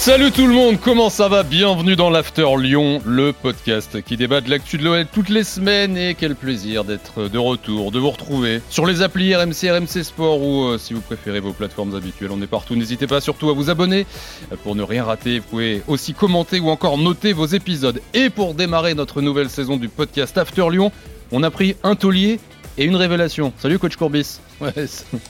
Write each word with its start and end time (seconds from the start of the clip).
Salut 0.00 0.32
tout 0.32 0.46
le 0.46 0.54
monde, 0.54 0.80
comment 0.80 1.10
ça 1.10 1.28
va? 1.28 1.42
Bienvenue 1.42 1.94
dans 1.94 2.08
l'After 2.08 2.46
Lyon, 2.56 3.02
le 3.04 3.34
podcast 3.34 4.00
qui 4.00 4.16
débat 4.16 4.40
de 4.40 4.48
l'actu 4.48 4.78
de 4.78 4.84
l'OL 4.84 5.04
toutes 5.04 5.28
les 5.28 5.44
semaines 5.44 5.94
et 5.98 6.14
quel 6.14 6.36
plaisir 6.36 6.84
d'être 6.84 7.28
de 7.28 7.36
retour, 7.36 7.92
de 7.92 7.98
vous 7.98 8.08
retrouver 8.08 8.62
sur 8.70 8.86
les 8.86 9.02
applis 9.02 9.36
RMC, 9.36 9.70
RMC 9.70 10.02
Sport 10.02 10.40
ou 10.40 10.64
euh, 10.64 10.78
si 10.78 10.94
vous 10.94 11.02
préférez 11.02 11.40
vos 11.40 11.52
plateformes 11.52 11.94
habituelles, 11.94 12.30
on 12.32 12.40
est 12.40 12.46
partout. 12.46 12.76
N'hésitez 12.76 13.06
pas 13.06 13.20
surtout 13.20 13.50
à 13.50 13.52
vous 13.52 13.68
abonner 13.68 14.06
euh, 14.50 14.56
pour 14.64 14.74
ne 14.74 14.82
rien 14.82 15.04
rater. 15.04 15.40
Vous 15.40 15.48
pouvez 15.50 15.82
aussi 15.86 16.14
commenter 16.14 16.60
ou 16.60 16.70
encore 16.70 16.96
noter 16.96 17.34
vos 17.34 17.46
épisodes. 17.46 18.00
Et 18.14 18.30
pour 18.30 18.54
démarrer 18.54 18.94
notre 18.94 19.20
nouvelle 19.20 19.50
saison 19.50 19.76
du 19.76 19.90
podcast 19.90 20.38
After 20.38 20.70
Lyon, 20.70 20.92
on 21.30 21.42
a 21.42 21.50
pris 21.50 21.76
un 21.82 21.94
taulier 21.94 22.40
et 22.80 22.84
une 22.84 22.96
révélation. 22.96 23.52
Salut 23.58 23.78
coach 23.78 23.94
Courbis. 23.96 24.40
Ouais, 24.60 24.72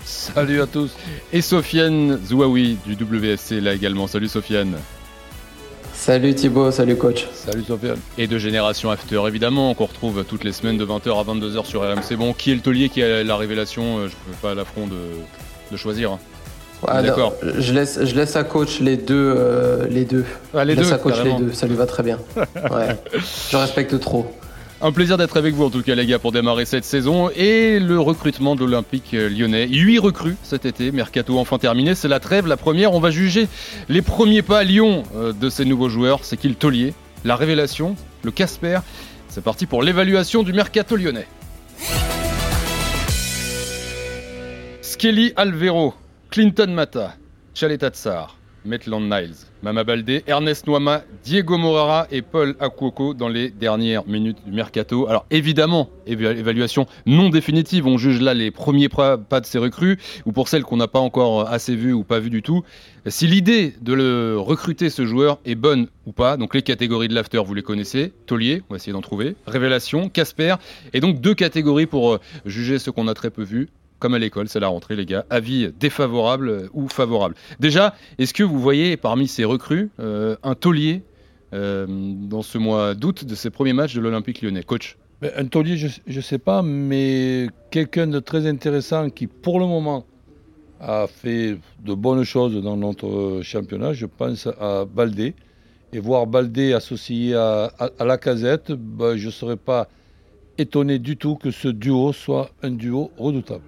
salut 0.04 0.62
à 0.62 0.66
tous. 0.66 0.92
Et 1.32 1.42
Sofiane 1.42 2.18
Zouaoui 2.24 2.78
du 2.86 2.94
WSC 2.94 3.60
là 3.60 3.74
également. 3.74 4.06
Salut 4.06 4.28
Sofiane. 4.28 4.76
Salut 5.92 6.34
Thibaut, 6.34 6.70
salut 6.70 6.96
coach. 6.96 7.26
Salut 7.34 7.62
Sofiane. 7.64 7.98
Et 8.16 8.26
de 8.26 8.38
Génération 8.38 8.90
After 8.90 9.20
évidemment, 9.28 9.74
qu'on 9.74 9.84
retrouve 9.86 10.24
toutes 10.24 10.44
les 10.44 10.52
semaines 10.52 10.78
de 10.78 10.86
20h 10.86 11.10
à 11.20 11.24
22h 11.24 11.66
sur 11.66 11.82
RMC. 11.82 12.16
Bon, 12.16 12.32
qui 12.32 12.52
est 12.52 12.54
le 12.54 12.60
taulier, 12.62 12.88
qui 12.88 13.02
a 13.02 13.22
la 13.22 13.36
révélation 13.36 13.98
euh, 13.98 14.00
Je 14.08 14.14
ne 14.30 14.34
fais 14.34 14.40
pas 14.40 14.54
l'affront 14.54 14.86
de, 14.86 14.96
de 15.70 15.76
choisir. 15.76 16.12
hein. 16.12 16.18
Ah, 16.88 17.02
D'accord. 17.02 17.34
Je 17.58 17.74
laisse, 17.74 17.98
je 18.02 18.14
laisse 18.14 18.36
à 18.36 18.44
coach 18.44 18.80
les 18.80 18.96
deux. 18.96 19.34
euh, 19.36 19.86
les 19.90 20.06
deux. 20.06 20.24
Ah, 20.54 20.64
les 20.64 20.72
je 20.74 20.78
laisse 20.80 20.88
deux, 20.88 20.94
à 20.94 20.98
coach 20.98 21.16
carrément. 21.16 21.38
les 21.38 21.44
deux, 21.46 21.52
ça 21.52 21.66
lui 21.66 21.74
va 21.74 21.84
très 21.84 22.02
bien. 22.02 22.18
Ouais. 22.70 22.96
je 23.50 23.56
respecte 23.58 24.00
trop. 24.00 24.32
Un 24.82 24.92
plaisir 24.92 25.18
d'être 25.18 25.36
avec 25.36 25.54
vous 25.54 25.64
en 25.64 25.70
tout 25.70 25.82
cas 25.82 25.94
les 25.94 26.06
gars 26.06 26.18
pour 26.18 26.32
démarrer 26.32 26.64
cette 26.64 26.86
saison 26.86 27.28
et 27.36 27.78
le 27.78 28.00
recrutement 28.00 28.56
de 28.56 28.64
l'Olympique 28.64 29.12
euh, 29.12 29.28
lyonnais. 29.28 29.68
8 29.68 29.98
recrues 29.98 30.36
cet 30.42 30.64
été, 30.64 30.90
mercato 30.90 31.38
enfin 31.38 31.58
terminé, 31.58 31.94
c'est 31.94 32.08
la 32.08 32.18
trêve, 32.18 32.46
la 32.46 32.56
première. 32.56 32.94
On 32.94 33.00
va 33.00 33.10
juger 33.10 33.46
les 33.90 34.00
premiers 34.00 34.40
pas 34.40 34.60
à 34.60 34.64
Lyon 34.64 35.02
euh, 35.14 35.34
de 35.34 35.50
ces 35.50 35.66
nouveaux 35.66 35.90
joueurs. 35.90 36.20
C'est 36.24 36.38
qui 36.38 36.48
le 36.48 36.54
taulier 36.54 36.94
La 37.26 37.36
révélation 37.36 37.94
Le 38.22 38.30
Casper 38.30 38.78
C'est 39.28 39.44
parti 39.44 39.66
pour 39.66 39.82
l'évaluation 39.82 40.42
du 40.42 40.54
mercato 40.54 40.96
lyonnais. 40.96 41.28
Skelly 44.80 45.34
Alvero, 45.36 45.92
Clinton 46.30 46.68
Mata, 46.68 47.16
Chaleta 47.52 47.90
Tsar, 47.90 48.39
Maitland 48.64 49.02
Niles, 49.10 49.34
Mama 49.62 49.84
Baldé, 49.84 50.22
Ernest 50.26 50.66
Noama, 50.66 51.02
Diego 51.24 51.56
Morara 51.58 52.06
et 52.10 52.22
Paul 52.22 52.56
Akuoko 52.60 53.14
dans 53.14 53.28
les 53.28 53.50
dernières 53.50 54.06
minutes 54.06 54.38
du 54.44 54.52
mercato. 54.52 55.06
Alors 55.08 55.26
évidemment, 55.30 55.88
éva- 56.06 56.36
évaluation 56.36 56.86
non 57.06 57.30
définitive, 57.30 57.86
on 57.86 57.98
juge 57.98 58.20
là 58.20 58.34
les 58.34 58.50
premiers 58.50 58.88
pas 58.90 59.16
de 59.16 59.46
ces 59.46 59.58
recrues, 59.58 59.98
ou 60.26 60.32
pour 60.32 60.48
celles 60.48 60.62
qu'on 60.64 60.76
n'a 60.76 60.88
pas 60.88 60.98
encore 60.98 61.48
assez 61.48 61.74
vues 61.74 61.92
ou 61.92 62.04
pas 62.04 62.18
vues 62.20 62.30
du 62.30 62.42
tout. 62.42 62.62
Si 63.06 63.26
l'idée 63.26 63.74
de 63.80 64.34
recruter 64.36 64.90
ce 64.90 65.06
joueur 65.06 65.38
est 65.46 65.54
bonne 65.54 65.86
ou 66.06 66.12
pas, 66.12 66.36
donc 66.36 66.54
les 66.54 66.62
catégories 66.62 67.08
de 67.08 67.14
l'after 67.14 67.42
vous 67.44 67.54
les 67.54 67.62
connaissez, 67.62 68.12
Taulier, 68.26 68.62
on 68.68 68.74
va 68.74 68.76
essayer 68.76 68.92
d'en 68.92 69.00
trouver, 69.00 69.36
Révélation, 69.46 70.08
Casper, 70.08 70.56
et 70.92 71.00
donc 71.00 71.20
deux 71.20 71.34
catégories 71.34 71.86
pour 71.86 72.12
euh, 72.14 72.20
juger 72.44 72.78
ce 72.78 72.90
qu'on 72.90 73.08
a 73.08 73.14
très 73.14 73.30
peu 73.30 73.42
vu, 73.42 73.68
comme 74.00 74.14
à 74.14 74.18
l'école, 74.18 74.48
c'est 74.48 74.58
la 74.58 74.68
rentrée, 74.68 74.96
les 74.96 75.06
gars. 75.06 75.24
Avis 75.30 75.70
défavorable 75.78 76.68
ou 76.72 76.88
favorable. 76.88 77.36
Déjà, 77.60 77.94
est-ce 78.18 78.34
que 78.34 78.42
vous 78.42 78.58
voyez 78.58 78.96
parmi 78.96 79.28
ces 79.28 79.44
recrues 79.44 79.90
euh, 80.00 80.34
un 80.42 80.54
taulier 80.54 81.02
euh, 81.52 81.86
dans 81.88 82.42
ce 82.42 82.58
mois 82.58 82.94
d'août 82.94 83.24
de 83.24 83.34
ces 83.34 83.50
premiers 83.50 83.74
matchs 83.74 83.94
de 83.94 84.00
l'Olympique 84.00 84.42
lyonnais? 84.42 84.64
Coach 84.64 84.96
Ben, 85.20 85.30
un 85.36 85.46
taulier, 85.46 85.76
je 85.76 85.88
ne 86.08 86.20
sais 86.20 86.38
pas, 86.38 86.62
mais 86.62 87.48
quelqu'un 87.70 88.06
de 88.06 88.18
très 88.18 88.46
intéressant 88.46 89.10
qui, 89.10 89.26
pour 89.26 89.60
le 89.60 89.66
moment, 89.66 90.06
a 90.80 91.06
fait 91.06 91.58
de 91.84 91.94
bonnes 91.94 92.24
choses 92.24 92.60
dans 92.62 92.76
notre 92.76 93.40
championnat. 93.42 93.92
Je 93.92 94.06
pense 94.06 94.48
à 94.58 94.86
Baldé. 94.86 95.34
Et 95.92 95.98
voir 95.98 96.26
Baldé 96.26 96.72
associé 96.72 97.34
à 97.34 97.70
la 98.00 98.16
casette, 98.16 98.72
ben, 98.72 99.16
je 99.16 99.26
ne 99.26 99.32
serais 99.32 99.56
pas 99.56 99.88
étonné 100.56 100.98
du 100.98 101.16
tout 101.16 101.36
que 101.36 101.50
ce 101.50 101.68
duo 101.68 102.12
soit 102.12 102.50
un 102.62 102.70
duo 102.70 103.10
redoutable. 103.18 103.64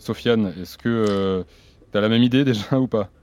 Sofiane, 0.00 0.52
est-ce 0.60 0.78
que 0.78 1.44
tu 1.92 1.98
as 1.98 2.00
la 2.00 2.08
même 2.08 2.22
idée 2.22 2.44
déjà 2.44 2.78
ou 2.78 2.88
pas? 2.88 3.08
Euh, 3.08 3.19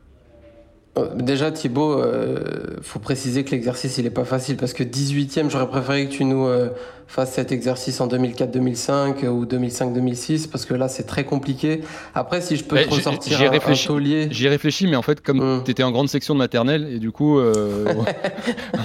Déjà 1.15 1.51
Thibaut, 1.51 1.93
euh, 1.99 2.39
faut 2.81 2.99
préciser 2.99 3.43
que 3.43 3.51
l'exercice 3.51 3.97
il 3.97 4.05
est 4.05 4.09
pas 4.11 4.25
facile 4.25 4.57
parce 4.57 4.73
que 4.73 4.83
18ème, 4.83 5.49
j'aurais 5.49 5.67
préféré 5.67 6.07
que 6.07 6.11
tu 6.11 6.23
nous 6.25 6.45
euh, 6.47 6.69
fasses 7.07 7.33
cet 7.33 7.51
exercice 7.51 8.01
en 8.01 8.07
2004-2005 8.07 9.27
ou 9.27 9.45
2005-2006 9.45 10.49
parce 10.49 10.65
que 10.65 10.73
là 10.73 10.87
c'est 10.87 11.03
très 11.03 11.23
compliqué. 11.23 11.81
Après 12.15 12.41
si 12.41 12.55
je 12.57 12.63
peux 12.63 12.77
te 12.79 12.89
ressortir 12.89 13.37
j'ai 13.37 13.45
un, 13.45 13.47
un 13.49 13.51
réfléchi. 13.51 13.87
taulier. 13.87 14.27
J'y 14.31 14.45
ai 14.45 14.49
réfléchi, 14.49 14.87
mais 14.87 14.95
en 14.95 15.01
fait, 15.01 15.21
comme 15.21 15.37
Hmm. 15.37 15.63
tu 15.63 15.71
étais 15.71 15.83
en 15.83 15.91
grande 15.91 16.09
section 16.09 16.33
de 16.33 16.39
maternelle, 16.39 16.87
et 16.91 16.99
du 16.99 17.11
coup, 17.11 17.37
euh, 17.39 17.85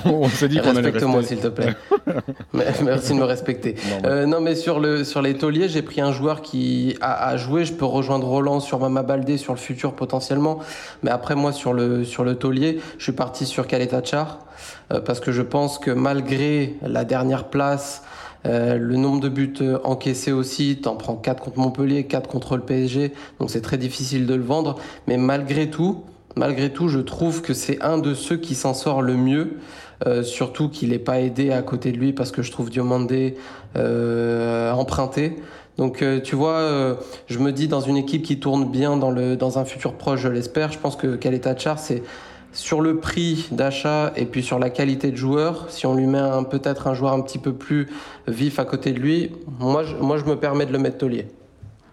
on, 0.05 0.11
on 0.11 0.29
s'est 0.29 0.49
dit 0.49 0.59
qu'on 0.59 0.71
allait 0.77 0.91
Respecte-moi 0.91 1.23
s'il 1.23 1.39
te 1.39 1.49
plaît. 1.49 1.75
Merci 2.53 3.13
de 3.15 3.19
me 3.19 3.25
respecter. 3.25 3.75
Euh, 4.05 4.27
non, 4.27 4.41
mais 4.41 4.55
sur, 4.55 4.81
le, 4.81 5.05
sur 5.05 5.23
les 5.23 5.35
tauliers, 5.35 5.69
j'ai 5.69 5.83
pris 5.83 6.01
un 6.01 6.13
joueur 6.13 6.43
qui 6.43 6.97
a, 7.01 7.29
a 7.29 7.37
joué. 7.37 7.65
Je 7.65 7.73
peux 7.73 7.85
rejoindre 7.87 8.27
Roland 8.29 8.61
sur 8.61 8.79
Mama 8.79 9.03
Baldé, 9.03 9.39
sur 9.39 9.53
le 9.55 9.59
futur 9.59 9.95
potentiellement. 9.95 10.59
Mais 11.03 11.11
après, 11.11 11.35
moi, 11.35 11.53
sur 11.53 11.73
le, 11.73 12.02
sur 12.05 12.25
le 12.25 12.37
taulier, 12.37 12.81
je 12.99 13.03
suis 13.03 13.13
parti 13.13 13.47
sur 13.47 13.67
Kaleta 13.67 14.03
Char. 14.03 14.39
euh, 14.93 15.01
parce 15.01 15.21
que 15.21 15.33
je 15.33 15.43
pense 15.43 15.79
que 15.79 15.91
malgré 15.91 16.77
la 16.83 17.05
dernière 17.05 17.45
place, 17.45 18.03
euh, 18.45 18.77
le 18.77 18.97
nombre 18.97 19.21
de 19.21 19.29
buts 19.29 19.55
euh, 19.61 19.79
encaissés 19.85 20.33
aussi, 20.33 20.81
t'en 20.83 20.97
prends 20.97 21.17
4 21.17 21.43
contre 21.43 21.59
Montpellier, 21.59 22.05
4 22.05 22.29
contre 22.29 22.57
le 22.57 22.63
PSG, 22.63 23.13
donc 23.39 23.51
c'est 23.51 23.61
très 23.61 23.79
difficile 23.79 24.27
de 24.27 24.35
le 24.35 24.43
vendre. 24.43 24.79
Mais 25.07 25.17
malgré 25.17 25.71
tout, 25.71 26.05
malgré 26.37 26.73
tout, 26.73 26.89
je 26.89 26.99
trouve 26.99 27.43
que 27.43 27.55
c'est 27.55 27.81
un 27.83 27.99
de 27.99 28.15
ceux 28.15 28.37
qui 28.37 28.55
s'en 28.55 28.75
sort 28.75 29.03
le 29.03 29.17
mieux. 29.17 29.59
Surtout 30.25 30.69
qu'il 30.69 30.89
n'est 30.89 30.99
pas 30.99 31.21
aidé 31.21 31.53
à 31.53 31.63
côté 31.63 31.93
de 31.93 31.97
lui 31.97 32.13
parce 32.13 32.33
que 32.33 32.43
je 32.43 32.51
trouve 32.51 32.71
Diomandé 32.71 33.37
emprunté. 33.77 35.37
Donc 35.79 36.03
euh, 36.03 36.21
tu 36.21 36.37
vois, 36.37 36.57
euh, 36.59 36.95
je 37.29 37.39
me 37.39 37.51
dis 37.53 37.67
dans 37.69 37.81
une 37.81 37.97
équipe 37.97 38.23
qui 38.23 38.39
tourne 38.39 38.71
bien 38.71 38.97
dans, 38.97 39.11
le, 39.11 39.37
dans 39.37 39.59
un 39.59 39.65
futur 39.65 39.95
proche, 39.95 40.21
je 40.21 40.29
l'espère, 40.29 40.71
je 40.73 40.79
pense 40.79 40.97
que 40.97 41.17
Kaleta 41.17 41.57
Char, 41.57 41.79
c'est 41.79 42.03
sur 42.53 42.83
le 42.83 42.99
prix 42.99 43.47
d'achat 43.53 44.13
et 44.15 44.27
puis 44.27 44.43
sur 44.43 44.59
la 44.59 44.69
qualité 44.69 45.11
de 45.11 45.17
joueur, 45.17 45.67
si 45.71 45.87
on 45.87 45.95
lui 45.95 46.07
met 46.07 46.19
un- 46.19 46.45
peut-être 46.45 46.87
un 46.89 46.95
joueur 46.95 47.15
un 47.15 47.21
petit 47.23 47.39
peu 47.39 47.55
plus 47.55 47.89
vif 48.29 48.59
à 48.59 48.67
côté 48.67 48.93
de 48.93 48.99
lui, 49.01 49.31
moi 49.59 49.83
je, 49.85 49.97
moi, 49.97 50.19
je 50.19 50.25
me 50.25 50.37
permets 50.37 50.67
de 50.67 50.73
le 50.73 50.79
mettre 50.79 50.99
taulier. 50.99 51.27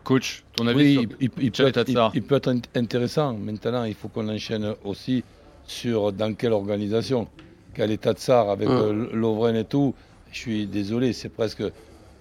Coach, 0.03 0.44
ton 0.56 0.68
avis 0.68 0.78
Oui, 0.78 0.94
sur- 0.94 1.01
il, 1.03 1.09
il- 1.38 1.44
il 1.45 1.51
peut 1.51 1.68
être, 1.68 2.12
il- 2.16 2.22
peut 2.23 2.35
être 2.35 2.51
int- 2.51 2.63
intéressant. 2.75 3.34
Maintenant, 3.34 3.85
il 3.85 3.94
faut 3.94 4.09
qu'on 4.09 4.28
enchaîne 4.28 4.73
aussi 4.84 5.23
sur 5.66 6.12
dans 6.12 6.34
quelle 6.34 6.51
organisation. 6.53 7.28
Quel 7.75 7.91
état 7.91 8.13
de 8.13 8.19
SAR 8.19 8.50
avec 8.50 8.68
euh, 8.68 9.07
Lovren 9.13 9.56
et 9.56 9.63
tout. 9.63 9.94
Je 10.31 10.38
suis 10.39 10.66
désolé, 10.66 11.13
c'est 11.13 11.29
presque 11.29 11.63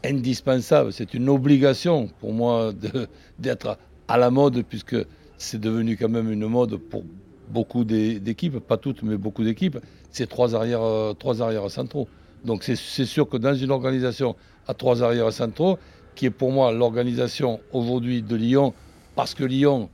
indispensable. 0.04 0.92
C'est 0.92 1.14
une 1.14 1.28
obligation 1.28 2.08
pour 2.20 2.32
moi 2.32 2.72
d'être 3.38 3.78
à, 4.08 4.18
la 4.18 4.30
mode 4.30 4.62
puisque 4.62 4.96
c'est 5.36 5.60
devenu 5.60 5.96
quand 5.96 6.08
même 6.08 6.30
une 6.30 6.46
mode 6.46 6.76
pour 6.76 7.04
beaucoup 7.48 7.84
d'équipes, 7.84 8.58
pas 8.58 8.76
toutes, 8.76 9.02
mais 9.02 9.16
beaucoup 9.16 9.44
d'équipes. 9.44 9.78
C'est 10.10 10.28
trois 10.28 10.54
arrières, 10.54 10.82
euh, 10.82 11.12
trois 11.14 11.42
arrières 11.42 11.70
centraux. 11.70 12.08
Donc 12.44 12.62
c'est 12.62 12.76
sûr 13.04 13.28
que 13.28 13.36
dans 13.36 13.54
une 13.54 13.70
organisation 13.70 14.36
à 14.66 14.74
trois 14.74 15.02
arrières 15.02 15.32
centraux, 15.32 15.78
qui 16.14 16.26
est 16.26 16.30
pour 16.30 16.52
moi 16.52 16.72
l'organisation 16.72 17.60
aujourd'hui 17.72 18.22
de 18.22 18.36
Lyon, 18.36 18.74
parce 19.14 19.34
que 19.34 19.44
Lyon 19.44 19.88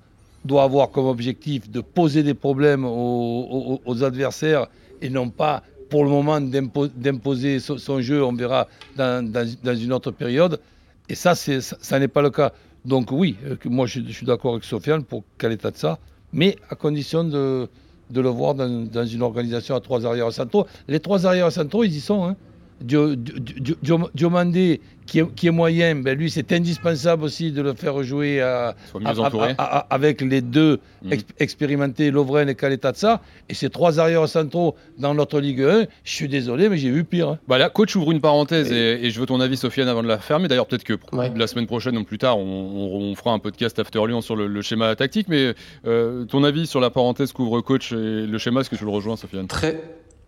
doit 0.45 0.65
avoir 0.65 0.91
comme 0.91 1.07
objectif 1.07 1.71
de 1.71 1.81
poser 1.81 2.23
des 2.23 2.35
problèmes 2.35 2.85
aux- 2.85 3.81
aux 3.85 4.05
adversaires 4.05 4.67
et 5.01 5.09
non 5.09 5.31
pas 5.31 5.63
pour 5.89 6.05
le 6.05 6.11
moment 6.11 6.41
d'impo- 6.41 6.89
d'imposer 6.89 7.61
son, 7.61 8.01
jeu, 8.01 8.25
on 8.25 8.33
verra 8.33 8.69
dans, 8.97 9.77
une 9.77 9.93
autre 9.93 10.11
période. 10.11 10.61
Et 11.09 11.15
ça, 11.15 11.35
ça, 11.35 11.99
n'est 11.99 12.09
pas 12.09 12.23
le 12.23 12.31
cas. 12.31 12.53
Donc 12.85 13.11
oui, 13.13 13.37
euh, 13.47 13.57
moi 13.67 13.87
je, 13.87 14.01
suis 14.11 14.27
d'accord 14.27 14.53
avec 14.53 14.65
Sofiane 14.65 15.05
pour 15.05 15.25
quel 15.39 15.53
état 15.53 15.71
de 15.71 15.77
ça, 15.77 15.99
mais 16.33 16.57
à 16.69 16.75
condition 16.75 17.25
de, 17.25 17.69
de 18.11 18.21
le 18.21 18.29
voir 18.29 18.55
dans, 18.55 18.69
dans 18.87 19.07
une 19.07 19.23
organisation 19.23 19.75
à 19.75 19.81
trois 19.81 20.05
arrières 20.07 20.33
centraux. 20.33 20.67
Les 20.89 21.01
trois 21.01 21.27
arrières 21.27 21.51
centraux, 21.53 21.85
ils 21.85 21.95
y 21.95 22.01
sont. 22.01 22.25
hein. 22.25 22.37
Dio- 22.81 23.15
Dio- 23.15 23.77
Dio- 23.83 24.11
Diomandé, 24.15 24.81
qui 25.07 25.19
est, 25.21 25.35
qui 25.35 25.47
est 25.47 25.51
moyen, 25.51 25.95
ben 25.97 26.17
lui, 26.19 26.31
c'est 26.31 26.51
indispensable 26.53 27.25
aussi 27.25 27.53
de 27.53 27.61
le 27.63 27.75
faire 27.75 28.03
jouer 28.03 28.41
à- 28.41 28.75
Soit 28.91 29.01
à- 29.05 29.13
mieux 29.13 29.21
entouré. 29.21 29.55
à- 29.59 29.79
à- 29.79 29.95
avec 29.95 30.21
les 30.23 30.41
deux 30.41 30.81
ex- 31.11 31.25
expérimentés, 31.39 32.11
Lovren 32.11 32.49
et 32.49 32.55
Kaletazza. 32.55 33.21
Et 33.49 33.55
ces 33.55 33.69
trois 33.71 34.01
arrières 34.01 34.29
centraux 34.29 34.75
dans 34.99 35.15
notre 35.15 35.41
Ligue 35.41 35.61
1, 35.63 35.85
je 36.05 36.13
suis 36.15 36.29
désolé, 36.29 36.69
mais 36.69 36.79
j'ai 36.79 36.91
vu 36.91 37.05
pire. 37.05 37.29
hein. 37.29 37.39
Bah 37.49 37.59
là, 37.59 37.69
coach 37.69 37.95
ouvre 37.97 38.13
une 38.13 38.21
parenthèse 38.21 38.73
et, 38.73 39.07
et 39.07 39.11
je 39.11 39.21
veux 39.21 39.27
ton 39.27 39.41
avis, 39.41 39.57
Sofiane, 39.59 39.89
avant 39.89 40.03
de 40.03 40.09
la 40.09 40.19
fermer. 40.19 40.49
D'ailleurs, 40.49 40.67
peut-être 40.67 40.85
que 40.85 40.95
Ouais. 41.13 41.31
la 41.37 41.47
semaine 41.47 41.67
prochaine 41.67 41.97
ou 41.99 42.05
plus 42.05 42.19
tard, 42.19 42.39
on, 42.39 42.43
on- 42.43 42.97
on 43.11 43.15
fera 43.15 43.33
un 43.33 43.39
podcast 43.39 43.79
After 43.79 44.01
Lyon 44.07 44.21
sur 44.23 44.37
le, 44.37 44.47
le 44.47 44.63
schéma 44.63 44.95
tactique. 44.97 45.29
Mais 45.29 45.55
euh, 45.87 46.25
ton 46.25 46.43
avis 46.45 46.67
sur 46.67 46.81
la 46.81 46.91
parenthèse 46.91 47.33
qu'ouvre 47.33 47.61
coach 47.61 47.93
et 47.93 48.27
le 48.27 48.39
schéma, 48.39 48.61
est-ce 48.63 48.71
que 48.71 48.77
tu 48.77 48.85
le 48.85 48.91
rejoins, 48.91 49.17
Sofiane? 49.17 49.47
Très. 49.49 49.81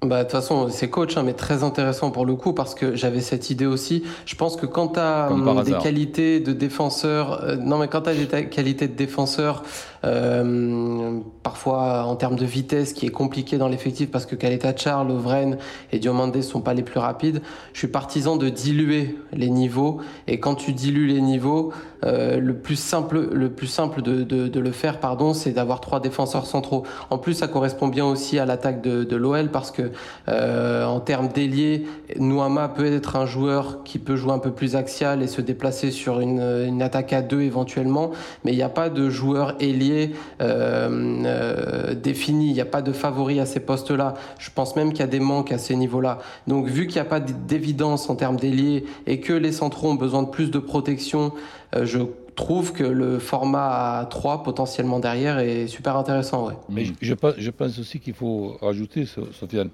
Bah, 0.02 0.18
de 0.18 0.22
toute 0.24 0.32
façon, 0.32 0.68
c'est 0.68 0.90
coach, 0.90 1.16
hein, 1.16 1.22
mais 1.24 1.32
très 1.32 1.64
intéressant 1.64 2.10
pour 2.10 2.26
le 2.26 2.34
coup 2.34 2.52
parce 2.52 2.74
que 2.74 2.94
j'avais 2.94 3.22
cette 3.22 3.48
idée 3.48 3.64
aussi. 3.64 4.04
Je 4.26 4.34
pense 4.34 4.56
que 4.56 4.66
quand 4.66 4.88
tu 4.88 5.00
as 5.00 5.30
par 5.44 5.64
des 5.64 5.72
qualités 5.72 6.38
de 6.38 6.52
défenseur, 6.52 7.42
euh, 7.42 7.56
non, 7.56 7.78
mais 7.78 7.88
quand 7.88 8.02
tu 8.02 8.10
as 8.10 8.14
des 8.14 8.48
qualités 8.48 8.88
de 8.88 8.94
défenseur, 8.94 9.62
euh, 10.06 11.18
parfois 11.42 12.04
en 12.04 12.16
termes 12.16 12.36
de 12.36 12.44
vitesse, 12.44 12.92
qui 12.92 13.06
est 13.06 13.10
compliqué 13.10 13.58
dans 13.58 13.68
l'effectif 13.68 14.10
parce 14.10 14.26
que 14.26 14.36
Kaleta 14.36 14.74
Char, 14.74 15.04
Lovren 15.04 15.58
et 15.92 15.98
Diomandé 15.98 16.42
sont 16.42 16.60
pas 16.60 16.74
les 16.74 16.82
plus 16.82 17.00
rapides, 17.00 17.42
je 17.72 17.78
suis 17.78 17.88
partisan 17.88 18.36
de 18.36 18.48
diluer 18.48 19.16
les 19.32 19.50
niveaux. 19.50 20.00
Et 20.26 20.40
quand 20.40 20.54
tu 20.54 20.72
dilues 20.72 21.08
les 21.08 21.20
niveaux, 21.20 21.72
euh, 22.04 22.38
le 22.38 22.54
plus 22.54 22.76
simple, 22.76 23.28
le 23.32 23.50
plus 23.50 23.66
simple 23.66 24.02
de 24.02 24.60
le 24.60 24.72
faire, 24.72 25.00
pardon, 25.00 25.34
c'est 25.34 25.52
d'avoir 25.52 25.80
trois 25.80 26.00
défenseurs 26.00 26.46
centraux. 26.46 26.84
En 27.10 27.18
plus, 27.18 27.34
ça 27.34 27.48
correspond 27.48 27.88
bien 27.88 28.04
aussi 28.04 28.38
à 28.38 28.46
l'attaque 28.46 28.82
de, 28.82 29.04
de 29.04 29.16
l'OL 29.16 29.50
parce 29.50 29.70
que 29.70 29.90
euh, 30.28 30.84
en 30.84 31.00
termes 31.00 31.28
d'ailier, 31.28 31.86
Nouama 32.18 32.68
peut 32.68 32.86
être 32.86 33.16
un 33.16 33.26
joueur 33.26 33.82
qui 33.84 33.98
peut 33.98 34.16
jouer 34.16 34.32
un 34.32 34.38
peu 34.38 34.52
plus 34.52 34.76
axial 34.76 35.22
et 35.22 35.26
se 35.26 35.40
déplacer 35.40 35.90
sur 35.90 36.20
une, 36.20 36.40
une 36.40 36.82
attaque 36.82 37.12
à 37.12 37.22
deux 37.22 37.42
éventuellement, 37.42 38.10
mais 38.44 38.52
il 38.52 38.56
n'y 38.56 38.62
a 38.62 38.68
pas 38.68 38.88
de 38.88 39.08
joueur 39.08 39.54
ailier 39.60 39.95
euh, 40.40 41.22
euh, 41.24 41.94
défini, 41.94 42.48
il 42.48 42.52
n'y 42.52 42.60
a 42.60 42.64
pas 42.66 42.82
de 42.82 42.92
favori 42.92 43.40
à 43.40 43.46
ces 43.46 43.60
postes-là. 43.60 44.14
Je 44.38 44.50
pense 44.54 44.76
même 44.76 44.90
qu'il 44.90 45.00
y 45.00 45.04
a 45.04 45.08
des 45.08 45.20
manques 45.20 45.52
à 45.52 45.58
ces 45.58 45.76
niveaux-là. 45.76 46.18
Donc 46.46 46.66
vu 46.66 46.86
qu'il 46.86 46.96
n'y 46.96 47.06
a 47.06 47.10
pas 47.10 47.20
d'évidence 47.20 48.08
en 48.10 48.16
termes 48.16 48.36
d'ailier 48.36 48.84
et 49.06 49.20
que 49.20 49.32
les 49.32 49.52
centraux 49.52 49.90
ont 49.90 49.94
besoin 49.94 50.22
de 50.22 50.30
plus 50.30 50.50
de 50.50 50.58
protection, 50.58 51.32
euh, 51.74 51.86
je 51.86 51.98
trouve 52.34 52.72
que 52.72 52.84
le 52.84 53.18
format 53.18 53.98
à 54.00 54.06
3 54.06 54.42
potentiellement 54.42 54.98
derrière 54.98 55.38
est 55.38 55.66
super 55.68 55.96
intéressant. 55.96 56.50
Mais 56.68 56.84
je, 57.00 57.14
pense, 57.14 57.78
aussi 57.78 57.98
qu'il 57.98 58.14
faut 58.14 58.56
rajouter, 58.60 59.06
So- 59.06 59.32
Sofiane, 59.32 59.70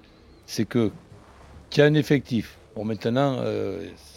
c'est 0.47 0.65
que 0.65 0.91
tu 1.71 1.83
as 1.83 1.87
un 1.87 1.95
effectif. 1.95 2.57
Bon, 2.77 2.85
maintenant, 2.85 3.39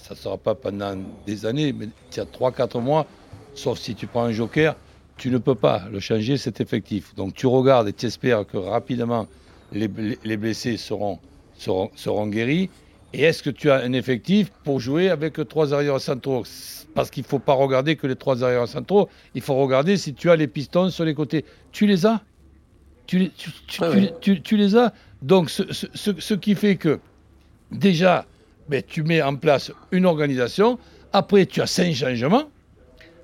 ça 0.06 0.14
ne 0.14 0.20
sera 0.20 0.38
pas 0.38 0.54
pendant 0.54 0.96
des 1.26 1.46
années, 1.48 1.74
mais 1.74 1.90
tu 2.12 2.20
as 2.20 2.26
3-4 2.26 2.80
mois, 2.80 3.08
sauf 3.56 3.80
si 3.80 3.96
tu 3.96 4.06
prends 4.06 4.26
un 4.26 4.32
joker, 4.32 4.76
tu 5.18 5.30
ne 5.32 5.38
peux 5.38 5.56
pas 5.56 5.84
le 5.92 6.00
changer, 6.00 6.38
cet 6.38 6.60
effectif. 6.62 7.16
Donc 7.16 7.34
tu 7.34 7.48
regardes 7.48 7.88
et 7.88 7.94
tu 7.94 8.06
espères 8.06 8.46
que 8.46 8.58
rapidement 8.58 9.28
les, 9.72 9.88
les- 9.98 10.20
les 10.24 10.38
blessés 10.38 10.78
seront, 10.78 11.20
seront, 11.58 11.90
seront 11.96 12.28
guéris. 12.28 12.70
Et 13.14 13.22
est-ce 13.24 13.42
que 13.42 13.50
tu 13.50 13.72
as 13.72 13.76
un 13.78 13.94
effectif 13.94 14.52
pour 14.66 14.80
jouer 14.82 15.10
avec 15.10 15.40
trois 15.48 15.74
arrières 15.74 16.02
centraux? 16.02 16.44
Parce 16.94 17.10
qu'il 17.10 17.24
ne 17.24 17.28
faut 17.28 17.40
pas 17.40 17.54
regarder 17.54 17.96
que 17.96 18.08
les 18.08 18.16
trois 18.16 18.44
arrières 18.44 18.68
centraux, 18.68 19.10
il 19.34 19.42
faut 19.42 19.56
regarder 19.56 19.96
si 19.98 20.14
tu 20.14 20.30
as 20.30 20.36
les 20.36 20.48
pistons 20.48 20.90
sur 20.90 21.06
les 21.06 21.14
côtés. 21.14 21.46
Tu 21.72 21.88
les 21.88 22.06
as? 22.06 22.22
Tu 23.08 23.20
les, 23.20 23.30
tu, 23.30 23.52
tu- 23.68 23.82
Ouais, 23.82 23.92
tu- 23.92 23.98
ouais. 23.98 24.14
tu- 24.20 24.42
tu 24.42 24.58
les 24.58 24.76
as? 24.76 24.92
Donc, 25.22 25.50
ce, 25.50 25.64
ce- 25.72 25.88
ce- 25.94 26.20
ce 26.20 26.34
qui 26.34 26.56
fait 26.56 26.76
que, 26.76 27.00
déjà, 27.72 28.26
ben, 28.68 28.82
tu 28.86 29.04
mets 29.04 29.22
en 29.22 29.36
place 29.36 29.72
une 29.92 30.06
organisation. 30.06 30.78
Après, 31.14 31.46
tu 31.46 31.62
as 31.62 31.68
cinq 31.68 31.94
changements. 31.94 32.50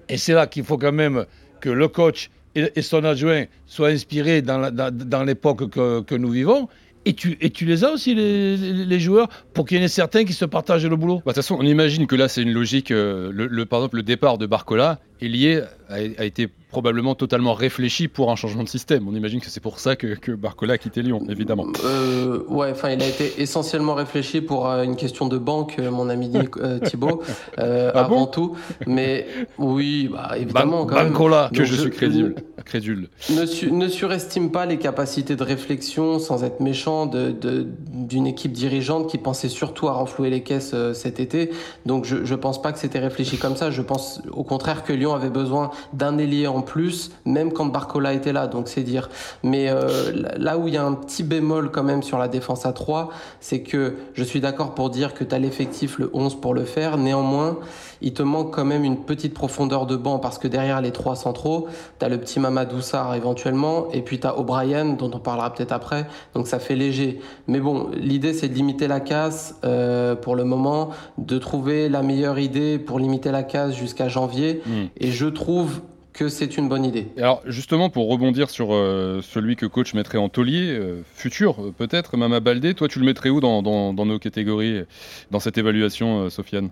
Et 0.08 0.18
c'est 0.18 0.34
là 0.34 0.48
qu'il 0.48 0.64
faut 0.64 0.78
quand 0.78 0.92
même 0.92 1.26
que 1.62 1.70
le 1.70 1.88
coach 1.88 2.30
et, 2.56 2.82
son 2.82 3.04
adjoint 3.06 3.46
soient 3.66 3.90
inspirés 3.90 4.42
dans, 4.42 5.24
l'époque 5.26 5.70
que, 5.70 6.16
nous 6.16 6.30
vivons. 6.30 6.68
Et 7.06 7.14
tu, 7.14 7.66
les 7.66 7.84
as 7.84 7.92
aussi, 7.92 8.14
les, 8.14 9.00
joueurs, 9.00 9.30
pour 9.54 9.66
qu'il 9.66 9.78
y 9.78 9.82
en 9.82 9.84
ait 9.84 9.88
certains 9.88 10.26
qui 10.26 10.34
se 10.34 10.46
partagent 10.46 10.86
le 10.86 10.96
boulot? 10.96 11.18
Bah, 11.18 11.22
De 11.22 11.30
toute 11.30 11.36
façon, 11.38 11.58
on 11.60 11.64
imagine 11.64 12.08
que 12.08 12.16
là, 12.16 12.28
c'est 12.28 12.44
une 12.44 12.52
logique. 12.52 12.92
euh, 12.92 13.32
par 13.66 13.80
exemple, 13.80 13.98
le 13.98 14.04
départ 14.04 14.38
de 14.38 14.46
Barcola 14.46 15.00
est 15.22 15.30
lié, 15.30 15.62
a, 15.90 15.94
a 15.96 16.24
été 16.26 16.48
probablement 16.70 17.16
totalement 17.16 17.54
réfléchi 17.54 18.08
pour 18.08 18.32
un 18.32 18.38
changement 18.38 18.64
de 18.64 18.70
système. 18.70 19.06
On 19.08 19.14
imagine 19.14 19.42
que 19.42 19.50
c'est 19.50 19.60
pour 19.60 19.80
ça 19.80 19.98
que, 19.98 20.16
que 20.16 20.32
Barcola 20.32 20.76
a 20.76 20.78
quitté 20.78 21.02
Lyon, 21.02 21.22
évidemment. 21.30 21.68
Euh, 21.84 22.44
ouais, 22.48 22.70
enfin, 22.72 22.92
il 22.92 23.04
a 23.04 23.08
été 23.08 23.42
essentiellement 23.42 23.94
réfléchi 23.94 24.40
pour 24.40 24.70
euh, 24.70 24.84
une 24.84 24.96
question 24.96 25.28
de 25.28 25.38
banque, 25.38 25.76
euh, 25.80 25.92
mon 25.92 26.08
ami 26.08 26.32
euh, 26.60 26.80
Thibaut, 26.80 27.22
euh, 27.60 27.92
Ah 27.94 28.00
avant 28.06 28.22
bon 28.22 28.26
tout. 28.28 28.56
Mais 28.88 29.28
oui, 29.58 30.10
bah, 30.10 30.32
évidemment, 30.38 30.84
Ban- 30.84 30.86
quand 30.88 30.96
même. 30.96 31.10
Bancola. 31.12 31.50
Que 31.54 31.66
je 31.66 31.76
suis 31.76 31.90
crédible. 31.90 32.36
crédule. 32.64 33.10
Ne, 33.36 33.46
su- 33.46 33.70
ne 33.72 33.90
surestime 33.90 34.50
pas 34.50 34.66
les 34.66 34.78
capacités 34.78 35.36
de 35.36 35.44
réflexion, 35.44 36.20
sans 36.20 36.46
être 36.46 36.62
méchant, 36.62 37.06
de- 37.06 37.32
de- 37.32 37.68
d'une 37.92 38.28
équipe 38.28 38.54
dirigeante 38.54 39.10
qui 39.10 39.18
pensait 39.18 39.50
surtout 39.50 39.90
à 39.90 39.92
renflouer 39.92 40.30
les 40.30 40.42
caisses 40.42 40.74
cet 40.94 41.20
été. 41.20 41.52
Donc 41.86 42.06
je 42.06 42.16
ne 42.16 42.36
pense 42.38 42.62
pas 42.62 42.72
que 42.72 42.80
c'était 42.80 43.00
réfléchi 43.00 43.38
comme 43.38 43.58
ça. 43.58 43.72
Je 43.72 43.82
pense 43.82 44.22
au 44.32 44.46
contraire 44.46 44.84
que 44.84 44.94
Lyon 44.94 45.11
avait 45.16 45.30
besoin 45.30 45.72
d'un 45.94 46.18
ailier 46.18 46.48
en 46.48 46.62
plus, 46.62 47.12
même 47.26 47.52
quand 47.54 47.66
Barcola 47.66 48.14
était 48.14 48.34
là. 48.34 48.48
Donc 48.48 48.68
c'est 48.68 48.84
dire. 48.84 49.10
Mais 49.44 49.70
euh, 49.70 50.12
là 50.38 50.58
où 50.58 50.68
il 50.68 50.74
y 50.74 50.78
a 50.78 50.84
un 50.84 50.94
petit 50.94 51.24
bémol 51.24 51.72
quand 51.72 51.84
même 51.84 52.04
sur 52.04 52.18
la 52.18 52.28
défense 52.28 52.66
à 52.66 52.74
3, 52.74 53.10
c'est 53.40 53.62
que 53.62 53.96
je 54.14 54.24
suis 54.24 54.42
d'accord 54.42 54.74
pour 54.74 54.90
dire 54.90 55.14
que 55.14 55.24
tu 55.24 55.34
as 55.36 55.40
l'effectif, 55.40 55.98
le 56.00 56.10
11 56.14 56.40
pour 56.40 56.54
le 56.54 56.66
faire. 56.66 56.98
Néanmoins, 56.98 57.58
il 58.02 58.14
te 58.14 58.24
manque 58.24 58.54
quand 58.54 58.66
même 58.66 58.84
une 58.84 58.98
petite 58.98 59.34
profondeur 59.34 59.86
de 59.86 59.96
banc 59.96 60.20
parce 60.20 60.38
que 60.38 60.48
derrière 60.48 60.82
les 60.82 60.92
trois 60.92 61.16
centraux, 61.16 61.68
tu 62.00 62.06
as 62.06 62.10
le 62.10 62.18
petit 62.18 62.40
Mamadou 62.40 62.82
Sarr 62.82 63.16
éventuellement 63.16 63.88
et 63.92 64.02
puis 64.02 64.20
tu 64.20 64.28
as 64.28 64.38
O'Brien 64.38 64.86
dont 64.86 65.12
on 65.14 65.20
parlera 65.20 65.54
peut-être 65.54 65.72
après. 65.72 66.08
Donc 66.34 66.48
ça 66.48 66.60
fait 66.60 66.76
léger. 66.76 67.20
Mais 67.48 67.60
bon, 67.60 67.90
l'idée 67.94 68.34
c'est 68.34 68.48
de 68.48 68.54
limiter 68.54 68.88
la 68.88 69.00
casse 69.00 69.56
euh, 69.64 70.16
pour 70.16 70.36
le 70.36 70.44
moment, 70.44 70.90
de 71.18 71.38
trouver 71.38 71.90
la 71.90 72.02
meilleure 72.02 72.40
idée 72.40 72.80
pour 72.80 73.00
limiter 73.00 73.32
la 73.32 73.44
casse 73.44 73.76
jusqu'à 73.76 74.08
janvier. 74.08 74.62
Mm. 74.66 74.72
Et 75.02 75.12
je 75.12 75.26
trouve 75.26 75.82
que 76.14 76.30
c'est 76.30 76.58
une 76.58 76.70
bonne 76.70 76.86
idée. 76.86 77.08
Alors 77.18 77.42
justement, 77.46 77.90
pour 77.90 78.10
rebondir 78.10 78.50
sur 78.50 78.74
euh, 78.74 79.22
celui 79.22 79.56
que 79.56 79.66
coach 79.66 79.94
mettrait 79.94 80.18
en 80.18 80.30
taulier, 80.30 80.72
euh, 80.72 81.02
futur 81.16 81.62
euh, 81.62 81.72
peut-être, 81.72 82.16
Mama 82.18 82.40
Baldé, 82.40 82.74
toi 82.74 82.88
tu 82.88 83.00
le 83.00 83.06
mettrais 83.06 83.30
où 83.30 83.40
dans, 83.42 83.62
dans- 83.62 83.94
dans 83.94 84.06
nos 84.06 84.20
catégories, 84.20 84.84
dans 85.30 85.40
cette 85.40 85.58
évaluation, 85.58 86.24
euh, 86.26 86.30
Sofiane? 86.30 86.70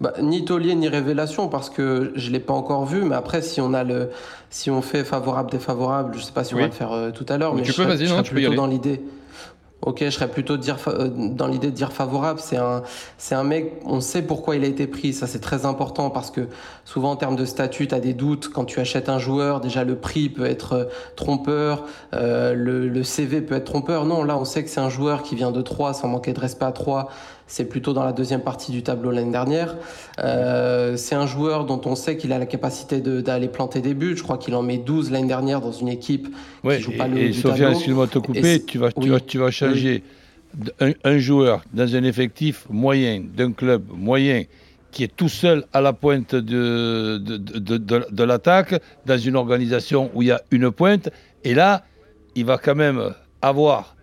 Bah, 0.00 0.12
ni 0.20 0.44
taulier 0.44 0.74
ni 0.74 0.88
révélation 0.88 1.48
parce 1.48 1.70
que 1.70 2.12
je 2.16 2.30
l'ai 2.30 2.40
pas 2.40 2.52
encore 2.52 2.84
vu. 2.84 3.02
Mais 3.04 3.14
après, 3.14 3.40
si 3.42 3.60
on 3.60 3.72
a 3.74 3.82
le, 3.84 4.10
si 4.50 4.70
on 4.70 4.82
fait 4.82 5.04
favorable 5.04 5.50
défavorable, 5.50 6.14
je 6.16 6.22
sais 6.22 6.32
pas 6.32 6.44
si 6.44 6.54
on 6.54 6.58
va 6.58 6.66
le 6.66 6.72
faire 6.72 7.12
tout 7.14 7.24
à 7.28 7.38
l'heure, 7.38 7.54
Mais 7.54 7.60
mais, 7.60 7.64
tu 7.64 7.72
je 7.72 7.76
peux, 7.76 7.82
serais, 7.82 7.86
vas-y, 7.86 8.04
je 8.04 8.08
non, 8.08 8.14
serais 8.14 8.22
tu 8.22 8.32
peux 8.32 8.40
y 8.40 8.42
plutôt 8.42 8.46
aller. 8.46 8.56
dans 8.56 8.66
l'idée. 8.66 9.00
Ok, 9.82 9.98
je 10.00 10.10
serais 10.10 10.28
plutôt 10.28 10.56
dire 10.56 10.78
euh, 10.88 11.08
dans 11.08 11.46
l'idée 11.46 11.68
de 11.68 11.76
dire 11.76 11.92
favorable. 11.92 12.40
C'est 12.40 12.56
un, 12.56 12.82
c'est 13.18 13.34
un 13.34 13.44
mec. 13.44 13.74
On 13.84 14.00
sait 14.00 14.22
pourquoi 14.22 14.56
il 14.56 14.64
a 14.64 14.66
été 14.66 14.86
pris. 14.86 15.12
Ça, 15.12 15.26
c'est 15.26 15.38
très 15.38 15.66
important 15.66 16.08
parce 16.08 16.30
que 16.30 16.48
souvent 16.84 17.12
en 17.12 17.16
termes 17.16 17.36
de 17.36 17.44
statut, 17.44 17.86
tu 17.86 17.94
as 17.94 18.00
des 18.00 18.14
doutes 18.14 18.48
quand 18.48 18.64
tu 18.64 18.80
achètes 18.80 19.08
un 19.10 19.18
joueur. 19.18 19.60
Déjà, 19.60 19.84
le 19.84 19.96
prix 19.96 20.30
peut 20.30 20.46
être 20.46 20.72
euh, 20.72 20.84
trompeur, 21.14 21.84
euh, 22.14 22.54
le, 22.54 22.88
le 22.88 23.02
CV 23.04 23.42
peut 23.42 23.54
être 23.54 23.66
trompeur. 23.66 24.06
Non, 24.06 24.24
là, 24.24 24.38
on 24.38 24.46
sait 24.46 24.64
que 24.64 24.70
c'est 24.70 24.80
un 24.80 24.88
joueur 24.88 25.22
qui 25.22 25.36
vient 25.36 25.52
de 25.52 25.62
3 25.62 25.92
sans 25.92 26.08
manquer 26.08 26.32
de 26.32 26.40
respect 26.40 26.64
à 26.64 26.72
3. 26.72 27.08
C'est 27.48 27.66
plutôt 27.66 27.92
dans 27.92 28.04
la 28.04 28.12
deuxième 28.12 28.40
partie 28.42 28.72
du 28.72 28.82
tableau 28.82 29.10
l'année 29.10 29.30
dernière. 29.30 29.76
Euh, 30.18 30.96
c'est 30.96 31.14
un 31.14 31.26
joueur 31.26 31.64
dont 31.64 31.80
on 31.84 31.94
sait 31.94 32.16
qu'il 32.16 32.32
a 32.32 32.38
la 32.38 32.46
capacité 32.46 33.00
de- 33.00 33.20
d'aller 33.20 33.48
planter 33.48 33.80
des 33.80 33.94
buts. 33.94 34.16
Je 34.16 34.22
crois 34.22 34.36
qu'il 34.38 34.54
en 34.54 34.62
met 34.62 34.78
12 34.78 35.10
l'année 35.10 35.28
dernière 35.28 35.60
dans 35.60 35.72
une 35.72 35.88
équipe 35.88 36.28
Ouais, 36.64 36.76
qui 36.78 36.82
joue 36.82 36.92
et, 36.92 36.96
pas 36.96 37.06
le 37.08 37.18
et 37.18 37.24
haut 37.26 37.32
du 37.32 37.40
Sofiane, 37.40 37.72
excuse-moi 37.72 38.06
de 38.06 38.10
te 38.10 38.18
Et 38.18 38.22
couper, 38.22 38.62
tu 38.64 38.78
vas, 38.78 38.90
tu, 38.92 39.08
vas, 39.10 39.20
tu 39.20 39.38
vas 39.38 39.50
changer 39.50 40.02
un, 40.80 40.92
un 41.04 41.18
joueur 41.18 41.62
dans 41.72 41.94
un 41.94 42.02
effectif 42.04 42.66
moyen, 42.70 43.22
d'un 43.36 43.52
club 43.52 43.84
moyen, 43.94 44.42
qui 44.90 45.04
est 45.04 45.14
tout 45.14 45.28
seul 45.28 45.64
à 45.72 45.80
la 45.80 45.92
pointe 45.92 46.34
de, 46.34 47.18
de- 47.18 48.06
de 48.10 48.24
l'attaque, 48.24 48.80
dans 49.04 49.18
une 49.18 49.36
organisation 49.36 50.10
où 50.14 50.22
il 50.22 50.28
y 50.28 50.30
a 50.30 50.40
une 50.50 50.70
pointe, 50.70 51.10
et 51.44 51.54
là, 51.54 51.84
il 52.34 52.44
va 52.44 52.58
quand 52.58 52.74
même 52.74 53.12
avoir 53.42 53.95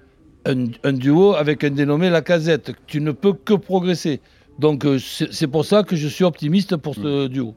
un, 0.45 0.65
un 0.83 0.93
duo 0.93 1.33
avec 1.35 1.63
un 1.63 1.69
dénommé 1.69 2.09
la 2.09 2.21
casette. 2.21 2.73
Tu 2.87 3.01
ne 3.01 3.11
peux 3.11 3.33
que 3.33 3.53
progresser. 3.53 4.21
Donc 4.59 4.85
euh, 4.85 4.99
c'est 4.99 5.47
pour 5.47 5.65
ça 5.65 5.83
que 5.83 5.95
je 5.95 6.07
suis 6.07 6.23
optimiste 6.23 6.75
pour 6.77 6.95
ce 6.95 7.27
duo. 7.27 7.55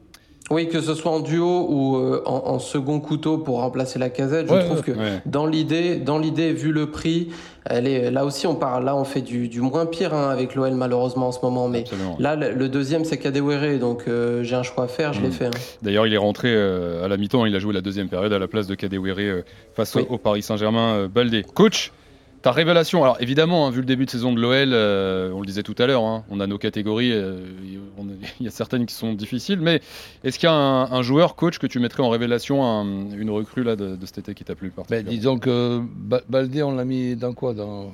Oui, 0.49 0.69
que 0.69 0.79
ce 0.79 0.93
soit 0.95 1.11
en 1.11 1.19
duo 1.19 1.67
ou 1.69 1.97
euh, 1.97 2.23
en, 2.25 2.35
en 2.53 2.59
second 2.59 3.01
couteau 3.01 3.37
pour 3.37 3.59
remplacer 3.59 3.99
la 3.99 4.09
casette, 4.09 4.47
je 4.47 4.53
Ouais, 4.53 4.63
trouve 4.63 4.81
que 4.81 4.91
Ouais. 4.93 5.21
dans 5.25 5.45
l'idée, 5.45 5.97
dans 5.97 6.17
l'idée, 6.17 6.53
vu 6.53 6.71
le 6.71 6.89
prix, 6.89 7.27
elle 7.65 7.85
est 7.85 8.09
là 8.11 8.23
aussi 8.23 8.47
on 8.47 8.55
parle, 8.55 8.85
là 8.85 8.95
on 8.95 9.03
fait 9.03 9.19
du, 9.21 9.49
du 9.49 9.59
moins 9.59 9.85
pire 9.85 10.13
hein, 10.13 10.29
avec 10.29 10.55
l'OL 10.55 10.73
malheureusement 10.73 11.27
en 11.27 11.31
ce 11.33 11.39
moment, 11.43 11.67
mais 11.67 11.79
Absolument. 11.81 12.15
là 12.17 12.37
le, 12.37 12.53
le 12.53 12.69
deuxième 12.69 13.03
c'est 13.03 13.17
Kadewere, 13.17 13.77
donc 13.77 14.05
euh, 14.07 14.41
j'ai 14.43 14.55
un 14.55 14.63
choix 14.63 14.85
à 14.85 14.87
faire, 14.87 15.11
je 15.11 15.19
l'ai 15.21 15.27
Mm. 15.27 15.31
fait. 15.33 15.45
hein. 15.47 15.51
D'ailleurs, 15.81 16.07
il 16.07 16.13
est 16.13 16.17
rentré 16.17 16.47
euh, 16.55 17.03
à 17.03 17.09
la 17.09 17.17
mi-temps, 17.17 17.45
il 17.45 17.53
a 17.53 17.59
joué 17.59 17.73
la 17.73 17.81
deuxième 17.81 18.07
période 18.07 18.31
à 18.31 18.39
la 18.39 18.47
place 18.47 18.67
de 18.67 18.75
Kadewere 18.75 19.17
euh, 19.19 19.41
face 19.75 19.97
au- 19.97 19.99
Oui. 19.99 20.05
au, 20.09 20.17
Paris 20.17 20.43
Saint-Germain 20.43 20.93
euh, 20.95 21.07
Baldé. 21.09 21.43
Coach, 21.43 21.91
Ta 22.47 22.53
révélation, 22.53 23.03
alors 23.03 23.17
évidemment, 23.19 23.67
hein, 23.67 23.71
vu 23.71 23.79
le 23.81 23.85
début 23.85 24.05
de 24.05 24.09
saison 24.09 24.31
de 24.31 24.39
l'OL, 24.39 24.69
euh, 24.71 25.31
on 25.33 25.41
le 25.41 25.45
disait 25.45 25.63
tout 25.63 25.75
à 25.79 25.85
l'heure, 25.85 26.03
hein, 26.05 26.23
on 26.29 26.39
a 26.39 26.47
nos 26.47 26.57
catégories, 26.57 27.11
euh, 27.11 27.39
on 27.97 28.07
a- 28.07 28.11
il 28.39 28.45
y 28.45 28.47
a 28.47 28.51
certaines 28.51 28.85
qui 28.85 28.93
sont 28.95 29.11
difficiles, 29.11 29.59
mais 29.59 29.81
est-ce 30.23 30.39
qu'il 30.39 30.47
y 30.47 30.49
a 30.49 30.55
un, 30.55 30.89
un 30.89 31.01
joueur, 31.01 31.35
coach, 31.35 31.59
que 31.59 31.67
tu 31.67 31.79
mettrais 31.81 32.03
en 32.03 32.09
révélation, 32.09 32.63
un- 32.63 33.11
une 33.17 33.29
recrue 33.31 33.63
là, 33.63 33.75
de, 33.75 33.97
de 33.97 34.05
cet 34.05 34.19
été 34.19 34.33
qui 34.33 34.45
t'a 34.45 34.55
plu 34.55 34.69
Ben, 34.69 34.75
particulièrement? 34.75 35.11
disons 35.11 35.39
que 35.39 35.81
Ba- 35.93 36.21
Baldé, 36.29 36.63
on 36.63 36.73
l'a 36.73 36.85
mis 36.85 37.17
dans 37.17 37.33
quoi? 37.33 37.53
Dans, 37.53 37.91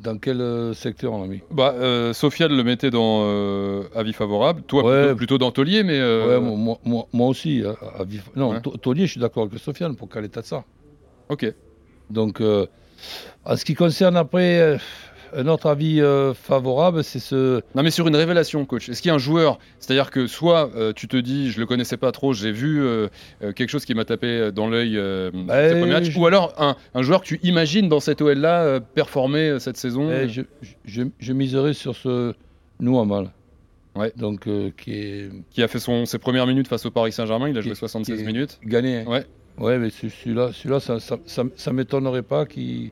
dans 0.00 0.16
quel 0.16 0.40
euh, 0.40 0.72
secteur 0.72 1.12
on 1.12 1.20
l'a 1.20 1.28
mis? 1.28 1.40
Bah, 1.50 1.74
euh, 1.76 2.14
Sofiane 2.14 2.56
le 2.56 2.64
mettait 2.64 2.90
dans 2.90 3.24
euh, 3.26 3.82
avis 3.94 4.14
favorable, 4.14 4.62
toi 4.62 4.84
Ouais. 4.84 5.00
plutôt, 5.02 5.16
plutôt 5.16 5.38
dans 5.38 5.50
Taulier, 5.50 5.82
mais 5.82 5.98
euh, 6.00 6.38
Ouais, 6.38 6.40
moi, 6.40 6.56
moi- 6.56 6.78
moi- 6.86 7.06
moi 7.12 7.26
aussi. 7.28 7.62
à- 7.62 8.00
à 8.00 8.04
vif- 8.04 8.30
Non, 8.36 8.52
Ouais. 8.52 8.60
Taulier, 8.80 9.04
je 9.06 9.10
suis 9.12 9.20
d'accord 9.20 9.42
avec 9.44 9.58
Sofiane 9.60 9.96
pour 9.96 10.08
caler 10.08 10.30
ça. 10.42 10.64
ok. 11.28 11.52
Donc, 12.08 12.40
en 13.46 13.56
ce 13.56 13.64
qui 13.64 13.74
concerne 13.74 14.16
après 14.16 14.58
euh, 14.60 14.76
un 15.34 15.46
autre 15.48 15.66
avis 15.68 16.00
euh, 16.00 16.34
favorable, 16.34 17.02
c'est 17.04 17.18
ce. 17.18 17.60
Non 17.74 17.82
mais 17.82 17.90
sur 17.90 18.06
une 18.08 18.16
révélation, 18.16 18.64
coach. 18.64 18.88
Est-ce 18.88 19.02
qu'il 19.02 19.08
y 19.08 19.12
a 19.12 19.14
un 19.14 19.18
joueur, 19.18 19.58
c'est-à-dire 19.78 20.10
que 20.10 20.26
soit 20.26 20.70
euh, 20.76 20.92
tu 20.94 21.08
te 21.08 21.16
dis, 21.16 21.50
je 21.50 21.58
le 21.60 21.66
connaissais 21.66 21.96
pas 21.96 22.12
trop, 22.12 22.32
j'ai 22.32 22.52
vu 22.52 22.82
quelque 23.54 23.68
chose 23.68 23.84
qui 23.84 23.94
m'a 23.94 24.04
tapé 24.04 24.50
dans 24.52 24.68
l'œil 24.68 24.94
Bah, 25.46 26.02
je- 26.02 26.18
ou 26.18 26.26
alors 26.26 26.54
un, 26.58 26.76
un 26.94 27.02
joueur 27.02 27.22
que 27.22 27.26
tu 27.26 27.40
imagines 27.42 27.88
dans 27.88 28.00
cette 28.00 28.20
OL 28.22 28.38
là 28.38 28.62
euh, 28.62 28.80
performer 28.80 29.58
cette 29.60 29.76
saison. 29.76 30.10
Eh, 30.10 30.28
je, 30.28 30.42
je, 30.84 31.02
je 31.18 31.32
miserais 31.32 31.72
sur 31.74 31.94
ce 31.96 32.32
Nouamal. 32.80 33.30
Ouais. 33.94 34.12
Donc, 34.16 34.46
qui 34.76 34.92
est 34.92 35.30
qui 35.50 35.62
a 35.62 35.68
fait 35.68 35.78
son, 35.78 36.04
ses 36.04 36.18
premières 36.18 36.46
minutes 36.46 36.68
face 36.68 36.84
au 36.84 36.90
Paris 36.90 37.12
Saint-Germain. 37.12 37.48
Il 37.48 37.56
a 37.56 37.62
joué 37.62 37.70
Qui- 37.72 37.78
76 37.78 38.18
qui- 38.20 38.26
minutes. 38.26 38.58
gagné. 38.64 38.98
hein. 38.98 39.04
Ouais. 39.06 39.24
Ouais, 39.58 39.78
mais 39.78 39.88
ce- 39.88 40.10
celui-là, 40.10 40.50
celui-là 40.52 40.80
ça, 40.80 41.00
ça, 41.00 41.16
ça, 41.24 41.44
ça 41.56 41.72
m'étonnerait 41.72 42.22
pas 42.22 42.44
qu'il 42.44 42.90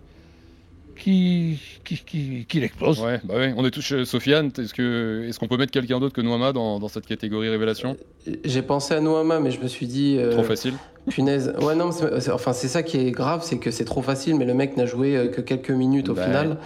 qu'il 0.94 1.58
qu'il- 1.84 2.04
qu'il- 2.04 2.46
qu'il 2.46 2.64
explose. 2.64 3.00
Ouais, 3.00 3.20
bah 3.24 3.34
ouais. 3.36 3.54
On 3.56 3.64
est 3.64 3.70
tous 3.70 3.82
chez 3.82 4.04
Sofiane. 4.04 4.50
Est-ce 4.58 4.72
que, 4.74 5.26
est-ce 5.28 5.38
qu'on 5.38 5.48
peut 5.48 5.56
mettre 5.56 5.72
quelqu'un 5.72 6.00
d'autre 6.00 6.14
que 6.14 6.20
Noama 6.20 6.52
dans, 6.52 6.78
dans 6.78 6.88
cette 6.88 7.06
catégorie 7.06 7.48
révélation? 7.48 7.96
J'ai 8.44 8.62
pensé 8.62 8.94
à 8.94 9.00
Noama, 9.00 9.40
mais 9.40 9.50
je 9.50 9.60
me 9.60 9.68
suis 9.68 9.86
dit. 9.86 10.16
euh, 10.18 10.32
Trop 10.32 10.42
facile. 10.44 10.74
Punaise. 11.10 11.52
Ouais, 11.60 11.74
non, 11.74 11.88
mais 11.88 12.20
c'est- 12.20 12.30
enfin, 12.30 12.54
c'est 12.54 12.68
ça 12.68 12.82
qui 12.82 12.96
est 12.96 13.10
grave, 13.10 13.40
c'est 13.44 13.58
que 13.58 13.70
c'est 13.70 13.84
trop 13.84 14.00
facile, 14.00 14.36
mais 14.36 14.46
le 14.46 14.54
mec 14.54 14.78
n'a 14.78 14.86
joué 14.86 15.14
euh, 15.16 15.28
que 15.28 15.42
quelques 15.42 15.70
minutes 15.70 16.08
au 16.08 16.14
Bah, 16.14 16.24
final. 16.24 16.48
ouais. 16.48 16.56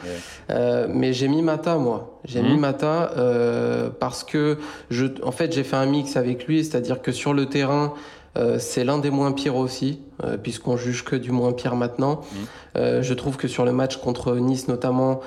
Euh, 0.50 0.87
mais 0.88 1.12
j'ai 1.12 1.26
mis 1.26 1.42
Mata, 1.42 1.76
moi. 1.76 2.20
J'ai 2.25 2.40
Mhm. 2.40 2.52
mis 2.52 2.58
Mata 2.58 3.11
euh, 3.16 3.90
parce 3.90 4.23
que, 4.23 4.58
je, 4.90 5.06
en 5.25 5.32
fait, 5.32 5.52
j'ai 5.52 5.64
fait 5.64 5.75
un 5.75 5.87
mix 5.87 6.16
avec 6.16 6.47
lui, 6.47 6.64
c'est-à-dire 6.64 7.02
que 7.02 7.11
sur 7.11 7.35
le 7.35 7.47
terrain, 7.47 7.94
euh, 8.37 8.58
c'est 8.58 8.85
l'un 8.85 8.99
des 8.99 9.11
moins 9.11 9.32
pires 9.32 9.56
aussi, 9.56 10.00
euh, 10.23 10.37
puisqu'on 10.37 10.76
juge 10.76 11.04
que 11.04 11.16
du 11.16 11.32
moins 11.32 11.52
pire 11.52 11.76
maintenant. 11.76 12.20
Mhm. 12.20 12.38
Euh, 12.76 13.02
je 13.02 13.14
trouve 13.14 13.37
que 13.37 13.49
sur 13.49 13.64
le 13.64 13.73
match 13.73 13.97
contre 13.97 14.37
Nice, 14.37 14.68
notamment, 14.68 15.20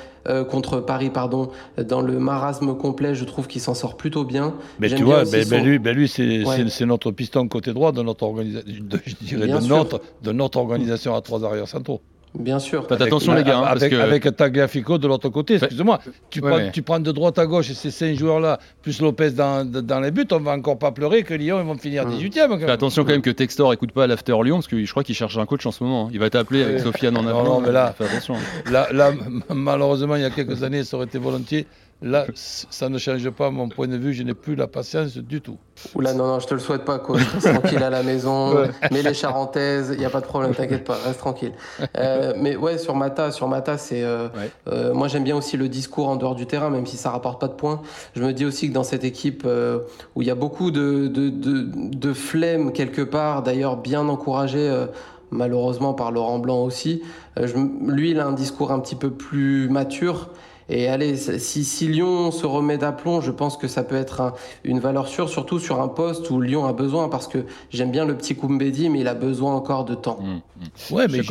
contre 0.52 0.80
Paris, 0.80 1.10
pardon, 1.10 1.50
dans 1.80 2.02
le 2.02 2.20
marasme 2.20 2.78
complet, 2.78 3.16
je 3.16 3.26
trouve 3.26 3.48
qu'il 3.48 3.60
s'en 3.60 3.74
sort 3.74 3.98
plutôt 3.98 4.24
bien. 4.24 4.54
Mais 4.80 4.88
tu 4.88 5.02
vois, 5.02 5.24
ben, 5.26 5.44
ben 5.50 5.64
lui, 5.66 5.80
ben 5.80 5.96
lui 5.96 6.08
c'est 6.08 6.46
Ouais. 6.46 6.86
notre 6.86 7.10
piston 7.10 7.48
côté 7.48 7.74
droit 7.74 7.92
de 7.92 8.04
notre 8.04 8.24
organisation, 8.24 8.72
je 9.08 9.16
dirais 9.26 9.48
Bien 9.48 9.58
de 9.58 9.64
sûr. 9.64 9.76
notre, 9.78 10.02
de 10.22 10.32
notre 10.32 10.60
organisation 10.60 11.16
à 11.16 11.22
trois 11.22 11.44
arrières 11.44 11.68
centraux. 11.68 12.02
Bien 12.38 12.60
sûr. 12.60 12.88
Faites 12.88 13.02
attention 13.02 13.34
les 13.34 13.44
gars, 13.44 13.58
hein, 13.58 13.64
parce 13.64 13.82
avec, 13.84 13.92
que 13.92 13.98
avec 13.98 14.36
Tagliafico 14.38 14.98
de 14.98 15.08
l'autre 15.08 15.28
côté, 15.30 15.56
excuse-moi, 15.56 16.00
tu, 16.30 16.40
Ouais, 16.40 16.50
prends, 16.50 16.58
mais- 16.60 16.72
tu 16.72 16.82
prends 16.82 17.00
de 17.00 17.12
droite 17.12 17.38
à 17.40 17.46
gauche 17.46 17.70
et 17.70 17.74
ces 17.74 17.92
cinq 17.92 18.18
joueurs-là, 18.18 18.58
plus 18.82 19.02
Lopez 19.02 19.32
dans, 19.32 19.66
dans 19.70 20.00
les 20.00 20.12
buts, 20.12 20.26
on 20.32 20.40
va 20.40 20.54
encore 20.54 20.80
pas 20.80 20.92
pleurer 20.92 21.24
que 21.24 21.34
Lyon 21.34 21.60
ils 21.60 21.66
vont 21.66 21.78
finir 21.78 22.04
Hum. 22.06 22.12
18ème. 22.12 22.58
fais 22.60 22.72
attention 22.72 23.04
quand 23.04 23.12
même 23.12 23.22
que 23.22 23.30
Textor 23.32 23.74
écoute 23.74 23.92
pas 23.92 24.08
l'After 24.08 24.36
Lyon 24.44 24.58
parce 24.58 24.68
que 24.70 24.84
je 24.84 24.90
crois 24.92 25.04
qu'il 25.04 25.14
cherche 25.16 25.38
un 25.38 25.46
coach 25.46 25.66
en 25.66 25.72
ce 25.72 25.84
moment. 25.84 26.06
hein. 26.06 26.10
Il 26.14 26.20
va 26.20 26.30
t'appeler 26.30 26.64
avec. 26.64 26.80
Sofiane 26.80 27.18
en 27.18 27.24
Non, 27.24 27.30
avant. 27.30 27.44
non, 27.44 27.60
mais 27.62 27.72
là- 27.72 27.94
fais 27.98 28.06
attention. 28.06 28.36
hein. 28.36 28.72
Là, 28.72 29.12
malheureusement, 29.54 30.16
il 30.16 30.22
y 30.22 30.26
a 30.26 30.30
quelques 30.30 30.64
années, 30.64 30.84
ça 30.86 30.96
aurait 30.98 31.08
été 31.08 31.18
volontiers. 31.18 31.68
Là, 32.04 32.26
ça 32.34 32.90
ne 32.90 32.98
change 32.98 33.30
pas 33.30 33.52
mon 33.52 33.70
point 33.70 33.88
de 33.88 33.96
vue. 33.96 34.12
Je 34.14 34.24
n'ai 34.24 34.34
plus 34.34 34.56
la 34.56 34.66
patience 34.68 35.18
du 35.18 35.40
tout. 35.40 35.58
Oula, 35.94 36.14
non, 36.14 36.26
non, 36.26 36.40
je 36.40 36.48
te 36.48 36.54
le 36.56 36.60
souhaite 36.60 36.84
pas, 36.84 36.98
coach. 36.98 37.22
Reste 37.34 37.52
tranquille 37.54 37.84
à 37.84 37.92
la 37.92 38.02
maison. 38.02 38.56
Ouais. 38.56 38.70
Mets 38.92 39.04
les 39.04 39.14
charentaises, 39.14 39.90
il 39.94 40.00
n'y 40.00 40.06
a 40.06 40.10
pas 40.10 40.20
de 40.20 40.26
problème, 40.26 40.54
t'inquiète 40.56 40.84
pas, 40.84 40.96
reste 41.06 41.20
tranquille. 41.20 41.52
Euh, 41.98 42.34
mais 42.38 42.56
ouais, 42.56 42.78
sur 42.80 42.96
Mata, 42.96 43.32
sur 43.32 43.48
Mata, 43.48 43.78
c'est. 43.78 44.04
euh, 44.04 44.30
Ouais. 44.30 44.50
euh, 44.68 44.94
moi, 44.94 45.08
j'aime 45.10 45.24
bien 45.24 45.36
aussi 45.38 45.58
le 45.58 45.70
discours 45.70 46.08
en 46.10 46.16
dehors 46.16 46.34
du 46.36 46.48
terrain, 46.48 46.70
même 46.72 46.86
si 46.88 46.98
ça 46.98 47.12
rapporte 47.12 47.40
pas 47.40 47.48
de 47.48 47.54
points. 47.54 47.82
Je 48.16 48.24
me 48.24 48.34
dis 48.34 48.46
aussi 48.46 48.68
que 48.70 48.74
dans 48.74 48.84
cette 48.84 49.04
équipe 49.04 49.44
euh, 49.46 49.80
où 50.16 50.22
il 50.24 50.28
y 50.28 50.32
a 50.32 50.36
beaucoup 50.36 50.72
de, 50.72 51.08
de, 51.08 51.30
de, 51.30 51.68
de 51.72 52.14
flemme 52.14 52.72
quelque 52.74 53.02
part, 53.04 53.44
d'ailleurs 53.44 53.78
bien 53.78 54.08
encouragé. 54.08 54.60
euh, 54.70 54.88
Malheureusement 55.34 55.94
par 55.94 56.12
Laurent 56.12 56.40
Blanc 56.40 56.62
aussi. 56.64 57.04
Euh, 57.40 57.48
je 57.48 57.56
lui, 57.90 58.12
il 58.12 58.20
a 58.20 58.28
un 58.28 58.34
discours 58.34 58.72
un 58.74 58.80
petit 58.82 58.96
peu 58.96 59.10
plus 59.12 59.70
mature. 59.70 60.30
Et 60.74 60.88
allez, 60.88 61.18
si, 61.18 61.66
si 61.66 61.88
Lyon 61.90 62.32
se 62.32 62.46
remet 62.46 62.78
d'aplomb, 62.78 63.20
je 63.20 63.32
pense 63.32 63.58
que 63.58 63.68
ça 63.68 63.84
peut 63.84 63.96
être 63.96 64.22
un, 64.22 64.34
une 64.64 64.80
valeur 64.80 65.08
sûre, 65.10 65.28
surtout 65.28 65.60
sur 65.60 65.82
un 65.82 65.90
poste 65.90 66.30
où 66.30 66.40
Lyon 66.40 66.66
a 66.66 66.72
besoin, 66.72 67.10
parce 67.10 67.28
que 67.28 67.40
j'aime 67.72 67.92
bien 67.92 68.06
le 68.06 68.16
petit 68.16 68.36
Koumbedi, 68.36 68.90
mais 68.90 69.02
il 69.02 69.08
a 69.10 69.14
besoin 69.14 69.54
encore 69.54 69.84
de 69.84 69.96
temps. 69.96 70.20
Mm, 70.22 70.36
mm. 70.36 70.96
Ouais, 70.96 71.08
mais, 71.10 71.22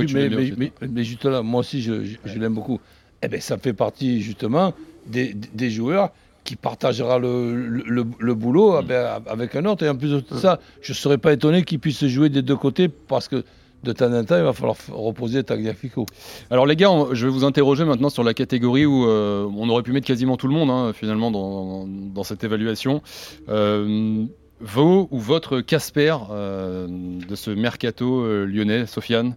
mais, 0.88 1.04
juste 1.04 1.24
là, 1.24 1.42
moi 1.42 1.60
aussi, 1.60 1.80
je, 1.80 2.04
je- 2.04 2.16
je 2.24 2.38
l'aime 2.38 2.54
beaucoup. 2.54 2.80
Eh 3.22 3.28
ben, 3.28 3.40
ça 3.40 3.56
fait 3.56 3.72
partie 3.72 4.20
justement 4.20 4.74
des, 5.06 5.34
des 5.34 5.70
joueurs 5.70 6.10
qui 6.44 6.56
partagera 6.56 7.18
le, 7.18 7.54
le, 7.54 7.82
le- 7.86 8.04
le 8.18 8.34
boulot 8.34 8.72
Mm. 8.74 8.80
eh 8.82 8.88
ben, 8.88 9.22
avec 9.26 9.56
un 9.56 9.64
autre. 9.64 9.84
Et 9.84 9.88
en 9.88 9.96
plus 9.96 10.10
de 10.10 10.22
ça, 10.36 10.60
je 10.82 10.92
ne 10.92 10.96
serais 10.96 11.18
pas 11.18 11.32
étonné 11.32 11.64
qu'il 11.64 11.78
puisse 11.78 12.04
jouer 12.06 12.28
des 12.28 12.42
deux 12.42 12.56
côtés 12.56 12.88
parce 12.88 13.26
que 13.28 13.42
de 13.82 13.92
temps 13.92 14.12
en 14.12 14.24
temps, 14.24 14.36
il 14.36 14.44
va 14.44 14.52
falloir 14.52 14.76
reposer 14.92 15.42
Tagliafico. 15.42 16.06
Alors 16.50 16.66
les 16.66 16.76
gars, 16.76 16.90
je 17.12 17.26
vais 17.26 17.32
vous 17.32 17.44
interroger 17.44 17.84
maintenant 17.84 18.10
sur 18.10 18.24
la 18.24 18.34
catégorie 18.34 18.86
où 18.86 19.06
euh, 19.06 19.48
on 19.56 19.68
aurait 19.68 19.82
pu 19.82 19.92
mettre 19.92 20.06
quasiment 20.06 20.36
tout 20.36 20.48
le 20.48 20.54
monde 20.54 20.70
hein, 20.70 20.92
finalement 20.92 21.30
dans, 21.30 22.24
cette 22.24 22.44
évaluation. 22.44 23.02
Euh, 23.48 24.24
vos 24.60 25.08
ou 25.10 25.18
votre 25.18 25.60
Casper 25.60 26.16
euh, 26.30 26.86
de 26.88 27.34
ce 27.34 27.50
mercato 27.50 28.44
lyonnais, 28.44 28.86
Sofiane? 28.86 29.34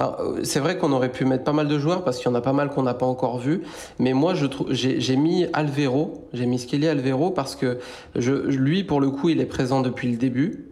Euh, 0.00 0.40
c'est 0.44 0.60
vrai 0.60 0.78
qu'on 0.78 0.92
aurait 0.92 1.10
pu 1.10 1.24
mettre 1.24 1.44
pas 1.44 1.52
mal 1.52 1.68
de 1.68 1.78
joueurs 1.78 2.04
parce 2.04 2.18
qu'il 2.18 2.26
y 2.26 2.28
en 2.28 2.34
a 2.34 2.40
pas 2.40 2.52
mal 2.52 2.70
qu'on 2.70 2.82
n'a 2.82 2.94
pas 2.94 3.06
encore 3.06 3.38
vu. 3.38 3.62
Mais 3.98 4.12
moi, 4.12 4.34
j'ai 4.70 5.16
mis 5.16 5.46
Alvero, 5.52 6.28
j'ai 6.32 6.46
mis 6.46 6.58
Skelly 6.58 6.88
Alvero 6.88 7.30
parce 7.30 7.56
que 7.56 7.78
lui, 8.14 8.84
pour 8.84 9.00
le 9.00 9.10
coup, 9.10 9.28
il 9.28 9.40
est 9.40 9.46
présent 9.46 9.80
depuis 9.80 10.10
le 10.10 10.16
début. 10.16 10.66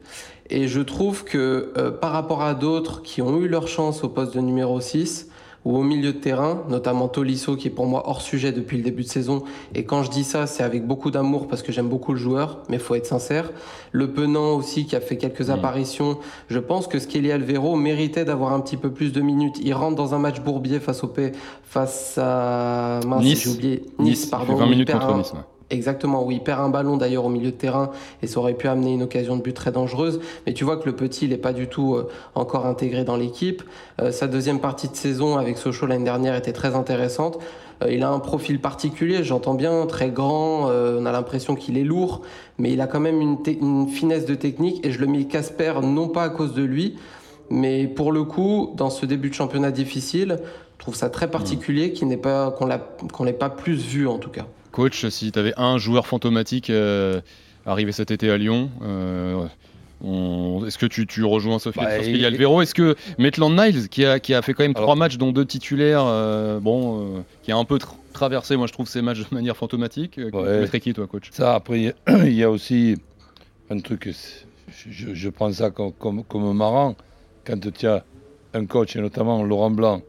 Et 0.51 0.69
je 0.69 0.81
trouve 0.81 1.25
que 1.25 1.73
euh, 1.77 1.91
par 1.91 2.13
rapport 2.13 2.43
à 2.43 2.55
d'autres 2.55 3.03
qui 3.03 3.21
ont 3.23 3.39
eu 3.41 3.49
leur 3.49 3.69
chance 3.69 4.05
au 4.05 4.09
poste 4.09 4.35
de 4.35 4.41
numéro 4.41 4.81
6 4.81 5.29
ou 5.65 5.77
au 5.77 5.83
milieu 5.83 6.13
de 6.13 6.19
terrain, 6.19 6.63
notamment 6.69 7.09
Tolisso 7.09 7.57
qui 7.57 7.67
est 7.67 7.71
pour 7.73 7.87
moi 7.87 8.05
hors 8.07 8.23
sujet 8.23 8.53
depuis 8.53 8.77
le 8.77 8.85
début 8.85 9.03
de 9.03 9.09
saison. 9.09 9.43
Et 9.75 9.83
quand 9.83 10.05
je 10.05 10.11
dis 10.11 10.23
ça, 10.23 10.47
c'est 10.47 10.63
avec 10.63 10.87
beaucoup 10.87 11.11
d'amour 11.11 11.49
parce 11.49 11.63
que 11.65 11.73
j'aime 11.73 11.89
beaucoup 11.89 12.13
le 12.13 12.21
joueur, 12.21 12.59
mais 12.69 12.79
faut 12.79 12.95
être 12.95 13.07
sincère. 13.07 13.51
Le 13.91 14.13
Penant 14.13 14.55
aussi 14.55 14.87
qui 14.87 14.95
a 14.95 15.01
fait 15.01 15.17
quelques 15.17 15.49
Mm. 15.49 15.51
apparitions. 15.51 16.19
Je 16.49 16.61
pense 16.61 16.87
que 16.87 17.01
Skelly 17.01 17.33
Alvero 17.33 17.75
méritait 17.75 18.25
d'avoir 18.25 18.53
un 18.53 18.61
petit 18.61 18.77
peu 18.77 18.93
plus 18.93 19.13
de 19.13 19.21
minutes. 19.21 19.57
Il 19.61 19.75
rentre 19.75 19.97
dans 19.97 20.15
un 20.15 20.19
match 20.21 20.41
bourbier 20.41 20.79
face 20.79 21.03
au 21.03 21.09
P, 21.09 21.33
face 21.65 22.17
à 22.23 23.01
mince, 23.05 23.25
Nice. 23.25 23.43
j'ai 23.43 23.51
oublié. 23.51 23.83
Nice, 23.99 24.09
Nice, 24.11 24.25
il 24.27 24.31
pardon. 24.31 24.47
fait 24.53 24.59
20 24.61 24.63
où 24.63 24.67
il 24.67 24.71
minutes 24.71 24.93
contre 24.93 25.07
un- 25.09 25.19
Nice. 25.19 25.33
ouais. 25.33 25.41
Exactement, 25.69 26.25
oui, 26.25 26.37
il 26.37 26.43
perd 26.45 26.61
un 26.61 26.69
ballon 26.69 26.97
d'ailleurs 26.97 27.25
au 27.25 27.29
milieu 27.29 27.51
de 27.51 27.57
terrain 27.57 27.91
et 28.23 28.29
ça 28.29 28.39
aurait 28.39 28.55
pu 28.55 28.69
amener 28.69 28.93
une 28.93 29.03
occasion 29.03 29.37
de 29.37 29.43
but 29.43 29.53
très 29.53 29.73
dangereuse. 29.73 30.21
Mais 30.47 30.55
tu 30.55 30.63
vois 30.63 30.77
que 30.77 30.87
le 30.87 30.95
petit, 30.95 31.25
il 31.25 31.31
n'est 31.31 31.39
pas 31.39 31.53
du 31.53 31.67
tout 31.67 31.97
euh, 31.97 32.09
encore 32.37 32.67
intégré 32.67 33.03
dans 33.03 33.17
l'équipe. 33.17 33.65
Euh, 34.01 34.13
sa 34.13 34.29
deuxième 34.29 34.61
partie 34.61 34.89
de 34.89 34.95
saison 34.95 35.37
avec 35.37 35.59
Sochaux 35.59 35.87
l'année 35.87 36.05
dernière 36.05 36.37
était 36.37 36.53
très 36.53 36.77
intéressante. 36.77 37.41
Euh, 37.83 37.93
il 37.93 38.05
a 38.05 38.11
un 38.11 38.21
profil 38.21 38.61
particulier, 38.61 39.25
j'entends 39.25 39.55
bien, 39.55 39.87
très 39.87 40.11
grand. 40.11 40.71
euh, 40.71 40.99
on 41.01 41.07
a 41.07 41.11
l'impression 41.11 41.57
qu'il 41.57 41.77
est 41.79 41.85
lourd, 41.85 42.23
mais 42.59 42.73
il 42.73 42.81
a 42.81 42.87
quand 42.87 43.01
même 43.01 43.21
une, 43.21 43.39
une 43.61 43.89
finesse 43.89 44.25
de 44.25 44.37
technique 44.37 44.85
et 44.87 44.93
je 44.93 45.01
le 45.01 45.09
mets 45.09 45.25
Casper 45.25 45.75
non 45.83 46.09
pas 46.09 46.23
à 46.23 46.29
cause 46.29 46.55
de 46.55 46.63
lui, 46.63 46.97
mais 47.51 47.89
pour 47.89 48.13
le 48.13 48.25
coup, 48.25 48.73
dans 48.77 48.91
ce 48.91 49.05
début 49.05 49.31
de 49.31 49.35
championnat 49.35 49.73
difficile, 49.73 50.39
je 50.79 50.83
trouve 50.83 50.95
ça 50.95 51.11
très 51.11 51.31
particulier 51.31 51.93
pas 52.23 52.51
qu'on 52.53 52.67
l'a 52.67 52.79
qu'on 53.13 53.25
l'ait 53.25 53.33
pas 53.33 53.51
plus 53.51 53.75
vu 53.75 54.07
en 54.07 54.19
tout 54.19 54.31
cas. 54.31 54.47
Coach, 54.77 55.07
si 55.09 55.33
tu 55.33 55.39
avais 55.39 55.55
un 55.57 55.79
joueur 55.79 56.07
fantomatique 56.07 56.69
euh, 56.69 57.23
arrivé 57.65 57.93
cet 57.93 58.11
été 58.11 58.31
à 58.31 58.37
Lyon, 58.37 58.69
euh, 58.83 59.47
on- 60.05 60.65
est-ce 60.67 60.77
que 60.77 60.85
tu, 60.85 61.07
tu 61.07 61.25
rejoins 61.25 61.59
Sophie 61.59 61.79
Bah, 61.81 61.97
il- 62.05 62.27
Alvero? 62.27 62.61
Est-ce 62.61 62.75
que 62.75 62.95
Maitland 63.17 63.59
Niles, 63.59 63.89
qui 63.89 64.05
a, 64.05 64.21
qui 64.21 64.35
a 64.35 64.43
fait 64.43 64.53
quand 64.53 64.65
même 64.65 64.73
Alors- 64.77 64.89
trois 64.89 64.95
matchs, 64.95 65.17
dont 65.17 65.33
deux 65.33 65.47
titulaires, 65.47 66.05
euh, 66.05 66.61
bon, 66.61 67.17
euh, 67.17 67.21
qui 67.43 67.53
a 67.53 67.57
un 67.57 67.65
peu 67.65 67.77
tra- 67.79 67.95
traversé, 68.13 68.59
moi 68.59 68.67
je 68.67 68.75
trouve, 68.75 68.87
ces 68.87 69.01
matchs 69.01 69.21
de 69.21 69.35
manière 69.35 69.57
fantomatique, 69.57 70.19
euh, 70.19 70.31
Ouais. 70.31 70.55
tu 70.57 70.61
mettrais 70.61 70.81
qui 70.81 70.93
toi, 70.93 71.07
coach? 71.07 71.31
Ça, 71.33 71.55
après, 71.55 71.95
il 72.09 72.33
y 72.35 72.45
a- 72.45 72.51
aussi 72.51 72.97
un 73.71 73.79
truc, 73.81 74.11
je, 74.91 75.15
je 75.15 75.29
prends 75.31 75.51
ça 75.53 75.71
comme, 75.71 75.93
comme, 75.93 76.23
comme 76.23 76.53
marrant, 76.55 76.97
quand 77.47 77.73
tu 77.73 77.87
as 77.87 78.05
un 78.53 78.67
coach, 78.67 78.95
et 78.95 79.01
notamment 79.01 79.43
Laurent 79.43 79.71
Blanc, 79.71 80.03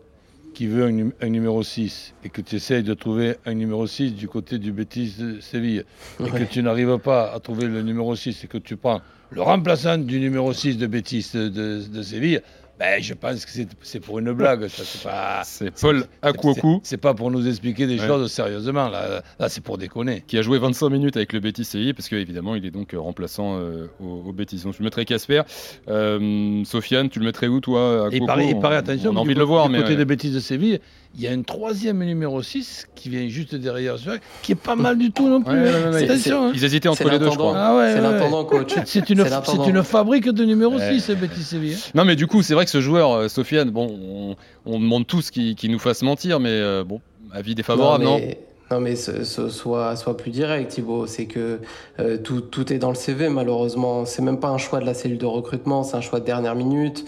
qui 0.58 0.66
veut 0.66 0.86
un, 0.86 0.92
num- 0.92 1.12
un 1.22 1.30
numéro 1.30 1.62
6 1.62 2.16
et 2.24 2.30
que 2.30 2.42
tu 2.42 2.56
essayes 2.56 2.82
de 2.82 2.96
trouver 2.96 3.36
un 3.46 3.54
numéro 3.54 3.86
6 3.86 4.16
du 4.16 4.28
côté 4.28 4.58
du 4.58 4.72
Betis 4.72 5.14
de 5.20 5.40
Séville 5.40 5.84
et 6.20 6.30
que 6.32 6.44
tu 6.46 6.64
n'arrives 6.64 6.98
pas 6.98 7.32
à 7.32 7.40
trouver 7.40 7.68
le 7.68 7.84
numéro 7.84 8.16
6 8.16 8.44
et 8.44 8.48
que 8.48 8.58
tu 8.58 8.76
prends 8.76 9.02
le 9.30 9.44
remplaçant 9.44 10.00
du 10.00 10.20
numéro 10.20 10.52
6 10.54 10.78
de 10.80 10.88
de- 10.88 11.88
de 11.88 12.02
Séville, 12.02 12.42
Ben, 12.80 13.02
je 13.02 13.14
pense 13.16 13.44
que 13.46 13.52
c'est- 13.82 14.00
pour 14.00 14.20
une 14.20 14.32
blague. 14.34 14.68
ça, 14.68 14.84
C'est 14.86 15.04
pas. 15.04 15.42
C'est 15.44 15.72
Paul 15.82 16.06
Akuoku 16.22 16.80
C'est- 16.84 16.90
C'est 16.92 16.98
pas 16.98 17.14
pour 17.16 17.32
nous 17.32 17.48
expliquer 17.48 17.88
des 17.88 18.00
Ouais. 18.00 18.06
choses 18.08 18.32
sérieusement. 18.32 18.88
Là, 18.90 19.24
là 19.40 19.50
c'est 19.50 19.62
pour 19.62 19.78
déconner. 19.78 20.24
qui 20.28 20.38
a 20.38 20.42
joué 20.44 20.60
25 20.60 20.90
minutes 20.90 21.18
avec 21.18 21.34
le 21.34 21.40
Betis 21.40 21.66
Séville 21.66 21.94
parce 21.94 22.08
qu'évidemment 22.08 22.54
il 22.56 22.66
est 22.66 22.72
donc 22.72 22.94
euh, 22.94 23.00
remplaçant 23.00 23.58
euh, 23.58 23.88
au, 24.00 24.24
au 24.28 24.32
Betis. 24.34 24.62
Donc 24.64 24.74
je 24.74 24.80
le 24.80 24.84
mettrais 24.86 25.06
Casper. 25.06 25.42
Euh, 25.90 26.64
Sofiane, 26.66 27.10
tu 27.10 27.20
le 27.20 27.26
mettrais 27.26 27.48
où 27.48 27.60
toi 27.60 28.10
Et 28.12 28.18
il 28.18 28.24
Akuoku 28.24 28.26
paraît, 28.28 28.48
il 28.50 28.56
On- 28.56 28.62
attention, 28.64 29.10
On 29.10 29.12
a 29.12 29.16
du 29.16 29.20
envie 29.20 29.34
de 29.34 29.40
le 29.40 29.46
voir, 29.46 29.66
du 29.68 29.72
mais. 29.74 29.78
côté 29.80 29.92
ouais. 29.92 29.98
des 29.98 30.06
bêtises 30.06 30.34
de 30.36 30.40
Séville, 30.40 30.80
il 31.16 31.22
y 31.22 31.28
a 31.28 31.32
un 31.32 31.42
troisième 31.42 32.04
numéro 32.04 32.42
6 32.44 32.88
qui 32.96 33.10
vient 33.10 33.28
juste 33.28 33.56
derrière 33.56 33.98
celui 33.98 34.20
qui 34.44 34.52
est 34.52 34.56
pas 34.56 34.76
mal 34.76 34.98
du 34.98 35.12
tout 35.12 35.28
non 35.28 35.42
plus. 35.42 35.54
Ouais, 35.54 35.64
ouais, 35.64 35.70
hein. 35.70 35.90
ouais, 35.92 35.96
ouais. 35.96 36.04
Attention, 36.12 36.48
hein. 36.48 36.52
Ils 36.54 36.64
hésitaient 36.64 36.90
entre 36.90 37.10
les 37.10 37.18
deux, 37.18 37.32
je 37.32 37.36
crois. 37.38 37.54
Ah 37.58 37.76
ouais, 37.76 37.94
C'est 37.94 37.96
ouais. 37.96 38.02
l'intendant, 38.02 38.44
coach. 38.46 38.74
C'est 38.86 39.10
une, 39.10 39.84
fabrique 39.84 40.30
de 40.30 40.46
numéro 40.46 40.76
Ouais. 40.76 40.94
6, 40.94 41.02
ce 41.06 41.12
Betis 41.14 41.42
Séville. 41.44 41.74
hein. 41.74 41.92
Non, 41.96 42.06
mais 42.06 42.16
du 42.16 42.28
coup, 42.28 42.44
c'est 42.44 42.54
vrai 42.54 42.66
que 42.68 42.72
ce 42.72 42.82
joueur, 42.82 43.12
euh, 43.14 43.28
Sofiane, 43.28 43.70
bon, 43.72 43.88
on, 43.90 44.36
on 44.72 44.80
demande 44.80 45.08
tous 45.08 45.32
qu'il 45.32 45.72
nous 45.72 45.80
fasse 45.80 46.02
mentir, 46.04 46.40
mais 46.40 46.50
euh, 46.52 46.84
bon, 46.84 47.02
avis 47.32 47.56
défavorable, 47.56 48.04
non, 48.04 48.18
mais, 48.18 48.40
non, 48.70 48.80
mais 48.82 48.96
ce- 48.96 49.24
ce- 49.24 49.50
sois, 49.50 49.96
sois 49.96 50.16
plus 50.18 50.32
direct, 50.32 50.72
Thibaut. 50.72 51.08
C'est 51.08 51.26
que 51.26 51.60
euh, 52.00 52.18
tout, 52.18 52.42
tout 52.42 52.72
est 52.74 52.78
dans 52.80 52.90
le 52.90 52.96
CV, 52.96 53.30
malheureusement. 53.30 54.06
C'est 54.06 54.22
même 54.22 54.40
pas 54.40 54.50
un 54.50 54.58
choix 54.58 54.80
de 54.80 54.86
la 54.86 54.94
cellule 54.94 55.18
de 55.18 55.26
recrutement, 55.26 55.84
c'est 55.84 55.96
un 55.98 56.02
choix 56.02 56.20
de 56.20 56.26
dernière 56.26 56.56
minute. 56.56 57.06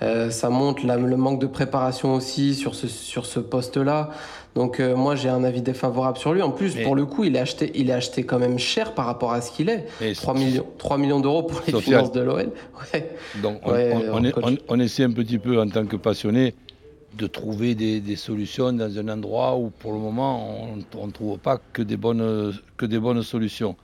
Euh, 0.00 0.30
ça 0.30 0.48
montre 0.48 0.84
la- 0.84 0.96
le 0.96 1.16
manque 1.16 1.40
de 1.40 1.46
préparation 1.46 2.14
aussi 2.14 2.54
sur 2.56 2.74
ce, 2.74 2.88
sur 2.88 3.24
ce 3.26 3.38
poste-là. 3.38 4.10
Donc 4.54 4.80
euh, 4.80 4.94
moi 4.94 5.16
j'ai 5.16 5.28
un 5.28 5.44
avis 5.44 5.62
défavorable 5.62 6.18
sur 6.18 6.32
lui. 6.34 6.42
En 6.42 6.50
plus, 6.50 6.76
Mais- 6.76 6.82
pour 6.82 6.94
le 6.94 7.06
coup, 7.06 7.24
il 7.24 7.36
est 7.36 7.40
acheté, 7.40 7.72
il 7.74 7.88
est 7.90 7.94
acheté 7.94 8.24
quand 8.24 8.38
même 8.38 8.58
cher 8.58 8.94
par 8.94 9.06
rapport 9.06 9.32
à 9.32 9.40
ce 9.40 9.50
qu'il 9.50 9.68
est. 9.70 9.86
Et 10.00 10.12
3 10.12 10.34
millions, 10.34 10.66
3 10.78 10.98
millions 10.98 11.20
d'euros 11.20 11.42
pour 11.44 11.62
les 11.66 11.80
finances 11.80 12.12
de 12.12 12.20
l'OL. 12.20 12.50
Ouais. 12.92 13.10
Donc 13.42 13.60
on, 13.64 13.70
Ouais, 13.72 14.84
essaie 14.84 15.04
un 15.04 15.12
petit 15.12 15.38
peu 15.38 15.60
en 15.60 15.68
tant 15.68 15.86
que 15.86 15.96
passionné 15.96 16.54
de 17.16 17.26
trouver 17.26 17.74
des, 17.74 18.00
des 18.00 18.16
solutions 18.16 18.72
dans 18.72 18.98
un 18.98 19.08
endroit 19.08 19.56
où 19.56 19.70
pour 19.70 19.92
le 19.92 19.98
moment 19.98 20.66
on 20.72 21.06
ne 21.06 21.10
trouve 21.12 21.38
pas 21.38 21.58
que 21.72 21.82
des 21.82 21.96
bonnes, 21.96 22.54
que 22.76 22.86
des 22.86 22.98
bonnes 22.98 23.22
solutions. 23.22 23.76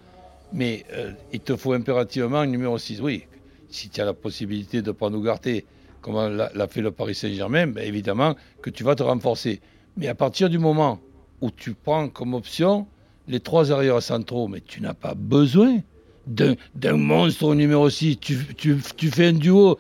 Mais 0.53 0.85
euh, 0.95 1.13
il 1.33 1.41
te 1.41 1.57
faut 1.57 1.73
impérativement 1.75 2.39
un 2.39 2.47
numéro 2.47 2.79
6. 2.79 3.01
Oui, 3.03 3.25
si 3.71 3.89
tu 3.91 4.01
as 4.01 4.05
la 4.07 4.15
possibilité 4.15 4.81
de 4.81 4.91
prendre 4.93 5.17
Ougarté, 5.19 5.67
comme 6.01 6.15
l'a 6.37 6.51
l'a 6.55 6.69
fait 6.69 6.81
le 6.81 6.91
Paris 6.91 7.15
Saint-Germain, 7.15 7.67
ben 7.67 7.85
évidemment 7.87 8.35
que 8.63 8.71
tu 8.71 8.83
vas 8.85 8.95
te 8.95 9.03
renforcer. 9.03 9.61
Mais 9.99 10.09
à 10.09 10.14
partir 10.14 10.49
du 10.49 10.59
moment 10.59 10.99
où 11.40 11.50
tu 11.50 11.75
prends 11.75 12.09
comme 12.09 12.33
option 12.35 12.87
les 13.26 13.40
trois 13.40 13.71
arrières 13.73 14.02
centraux, 14.02 14.49
mais 14.49 14.61
tu 14.67 14.81
n'as 14.81 14.95
pas 14.95 15.14
besoin 15.14 15.78
d'un 16.26 16.55
d'un 16.75 16.97
monstre 16.97 17.45
au 17.45 17.55
numéro 17.55 17.90
6. 17.90 18.19
Tu, 18.19 18.38
tu, 18.57 18.76
tu 18.97 19.11
fais 19.11 19.26
un 19.26 19.33
duo 19.33 19.78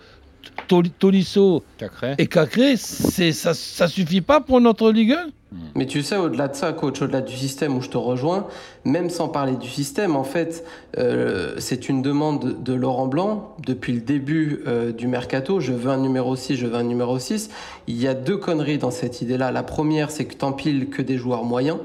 Toli- 0.66 0.90
Tolisso 0.90 1.62
Cacré. 1.78 2.14
et 2.18 2.26
Cacré, 2.26 2.76
ça 2.76 3.50
ne 3.52 3.88
suffit 3.90 4.20
pas 4.20 4.40
pour 4.40 4.60
notre 4.60 4.90
Ligue 4.90 5.12
1 5.12 5.28
Mais 5.74 5.86
tu 5.86 6.02
sais, 6.02 6.16
au-delà 6.16 6.48
de 6.48 6.54
ça, 6.54 6.72
coach, 6.72 7.00
au-delà 7.00 7.22
du 7.22 7.34
système 7.34 7.76
où 7.76 7.80
je 7.80 7.88
te 7.88 7.96
rejoins, 7.96 8.46
même 8.84 9.08
sans 9.08 9.28
parler 9.28 9.56
du 9.56 9.68
système, 9.68 10.14
en 10.14 10.24
fait, 10.24 10.64
euh, 10.98 11.54
c'est 11.58 11.88
une 11.88 12.02
demande 12.02 12.62
de 12.62 12.74
Laurent 12.74 13.06
Blanc 13.06 13.56
depuis 13.64 13.94
le 13.94 14.00
début 14.00 14.62
euh, 14.66 14.92
du 14.92 15.06
mercato. 15.06 15.58
Je 15.60 15.72
veux 15.72 15.90
un 15.90 15.96
numéro 15.98 16.36
6, 16.36 16.56
je 16.56 16.66
veux 16.66 16.74
un 16.74 16.82
numéro 16.82 17.18
6. 17.18 17.48
Il 17.86 18.00
y 18.00 18.06
a 18.06 18.14
deux 18.14 18.36
conneries 18.36 18.78
dans 18.78 18.90
cette 18.90 19.22
idée-là. 19.22 19.50
La 19.50 19.62
première, 19.62 20.10
c'est 20.10 20.26
que 20.26 20.34
t'empiles 20.34 20.90
que 20.90 21.00
des 21.00 21.16
joueurs 21.16 21.44
moyens. 21.44 21.78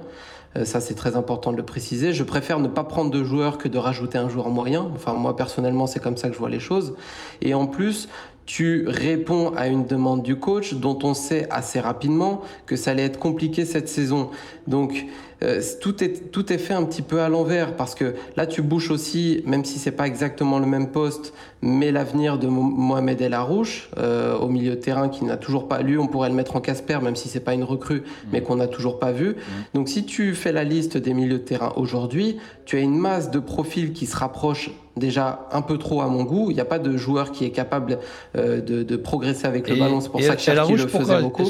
Euh, 0.56 0.66
ça, 0.66 0.82
c'est 0.82 0.94
très 0.94 1.16
important 1.16 1.52
de 1.52 1.58
le 1.58 1.64
préciser. 1.64 2.14
Je 2.14 2.24
préfère 2.24 2.60
ne 2.60 2.68
pas 2.68 2.84
prendre 2.84 3.12
de 3.12 3.24
joueurs 3.24 3.58
que 3.58 3.68
de 3.68 3.78
rajouter 3.78 4.18
un 4.18 4.30
joueur 4.30 4.50
moyen. 4.50 4.88
Enfin, 4.94 5.14
moi, 5.14 5.36
personnellement, 5.36 5.88
c'est 5.88 6.02
comme 6.02 6.18
ça 6.18 6.28
que 6.28 6.34
je 6.34 6.40
vois 6.40 6.50
les 6.50 6.60
choses. 6.60 6.96
Et 7.42 7.54
en 7.54 7.66
plus, 7.66 8.10
tu 8.46 8.86
réponds 8.88 9.54
à 9.56 9.68
une 9.68 9.86
demande 9.86 10.22
du 10.22 10.36
coach 10.36 10.74
dont 10.74 11.00
on 11.04 11.14
sait 11.14 11.48
assez 11.50 11.80
rapidement 11.80 12.42
que 12.66 12.76
ça 12.76 12.92
allait 12.92 13.06
être 13.06 13.20
compliqué 13.20 13.64
cette 13.66 13.88
saison. 13.88 14.30
Donc 14.68 15.06
euh, 15.44 15.62
tout, 15.82 16.04
est, 16.04 16.32
tout 16.32 16.52
est 16.52 16.58
fait 16.58 16.74
un 16.74 16.84
petit 16.84 17.02
peu 17.02 17.22
à 17.22 17.30
l'envers 17.30 17.76
parce 17.76 17.96
que 17.96 18.16
là 18.36 18.46
tu 18.46 18.62
bouches 18.62 18.92
aussi, 18.92 19.44
même 19.46 19.64
si 19.64 19.80
c'est 19.80 19.92
pas 19.92 20.08
exactement 20.08 20.60
le 20.60 20.66
même 20.66 20.90
poste, 20.92 21.34
mais 21.62 21.92
l'avenir 21.92 22.38
de 22.38 22.48
Mo- 22.48 22.62
Mohamed 22.64 23.22
El 23.22 23.34
Arouche 23.34 23.90
euh, 23.98 24.38
au 24.38 24.48
milieu 24.50 24.72
de 24.72 24.76
terrain 24.76 25.08
qui 25.10 25.24
n'a 25.26 25.38
toujours 25.38 25.68
pas 25.70 25.82
lu, 25.82 25.98
on 25.98 26.08
pourrait 26.08 26.30
le 26.30 26.36
mettre 26.36 26.56
en 26.56 26.62
Casper 26.62 27.00
même 27.02 27.16
si 27.16 27.30
c'est 27.30 27.40
pas 27.42 27.54
une 27.54 27.64
recrue, 27.64 28.04
mais 28.32 28.42
qu'on 28.42 28.58
n'a 28.58 28.68
toujours 28.68 29.00
pas 29.00 29.12
vu. 29.12 29.36
Donc 29.74 29.88
si 29.90 30.06
tu 30.06 30.34
fais 30.34 30.52
la 30.52 30.64
liste 30.64 30.98
des 30.98 31.14
milieux 31.14 31.40
de 31.40 31.44
terrain 31.44 31.74
aujourd'hui, 31.78 32.38
tu 32.66 32.76
as 32.78 32.80
une 32.80 32.98
masse 32.98 33.32
de 33.32 33.40
profils 33.40 33.94
qui 33.94 34.06
se 34.06 34.16
rapprochent 34.18 34.72
déjà 34.96 35.48
un 35.52 35.62
peu 35.62 35.78
trop 35.78 36.02
à 36.02 36.08
mon 36.08 36.24
goût. 36.24 36.52
Il 36.52 36.54
n'y 36.56 36.60
a 36.62 36.66
pas 36.66 36.80
de 36.80 36.96
joueur 36.98 37.32
qui 37.32 37.46
est 37.46 37.52
capable 37.52 38.00
euh, 38.38 38.62
de, 38.62 38.84
de 38.84 38.96
progresser 38.96 39.46
avec 39.48 39.68
le 39.70 39.76
ballon. 39.76 40.02
C'est 40.02 40.10
pour 40.10 40.20
et- 40.20 40.24
ça 40.24 40.36
que 40.36 40.42
et 40.42 40.44
Cherki 40.44 40.74
le 40.74 40.88
faisait 40.88 41.22
beaucoup. 41.22 41.44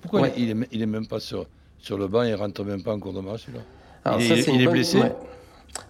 pourquoi 0.00 0.20
Ouais. 0.22 0.32
il, 0.36 0.50
est, 0.50 0.56
il 0.72 0.82
est 0.82 0.86
même 0.86 1.06
pas 1.06 1.20
sur, 1.20 1.46
sur 1.78 1.98
le 1.98 2.06
banc, 2.08 2.22
il 2.22 2.34
rentre 2.34 2.64
même 2.64 2.82
pas 2.82 2.92
en 2.92 2.98
cours 2.98 3.12
de 3.12 3.20
match 3.20 3.42
celui-là 3.46 3.62
Alors 4.04 4.20
Il 4.20 4.26
ça, 4.28 4.34
est- 4.34 4.54
il 4.54 4.68
blessé? 4.68 4.98
ouais. 4.98 5.14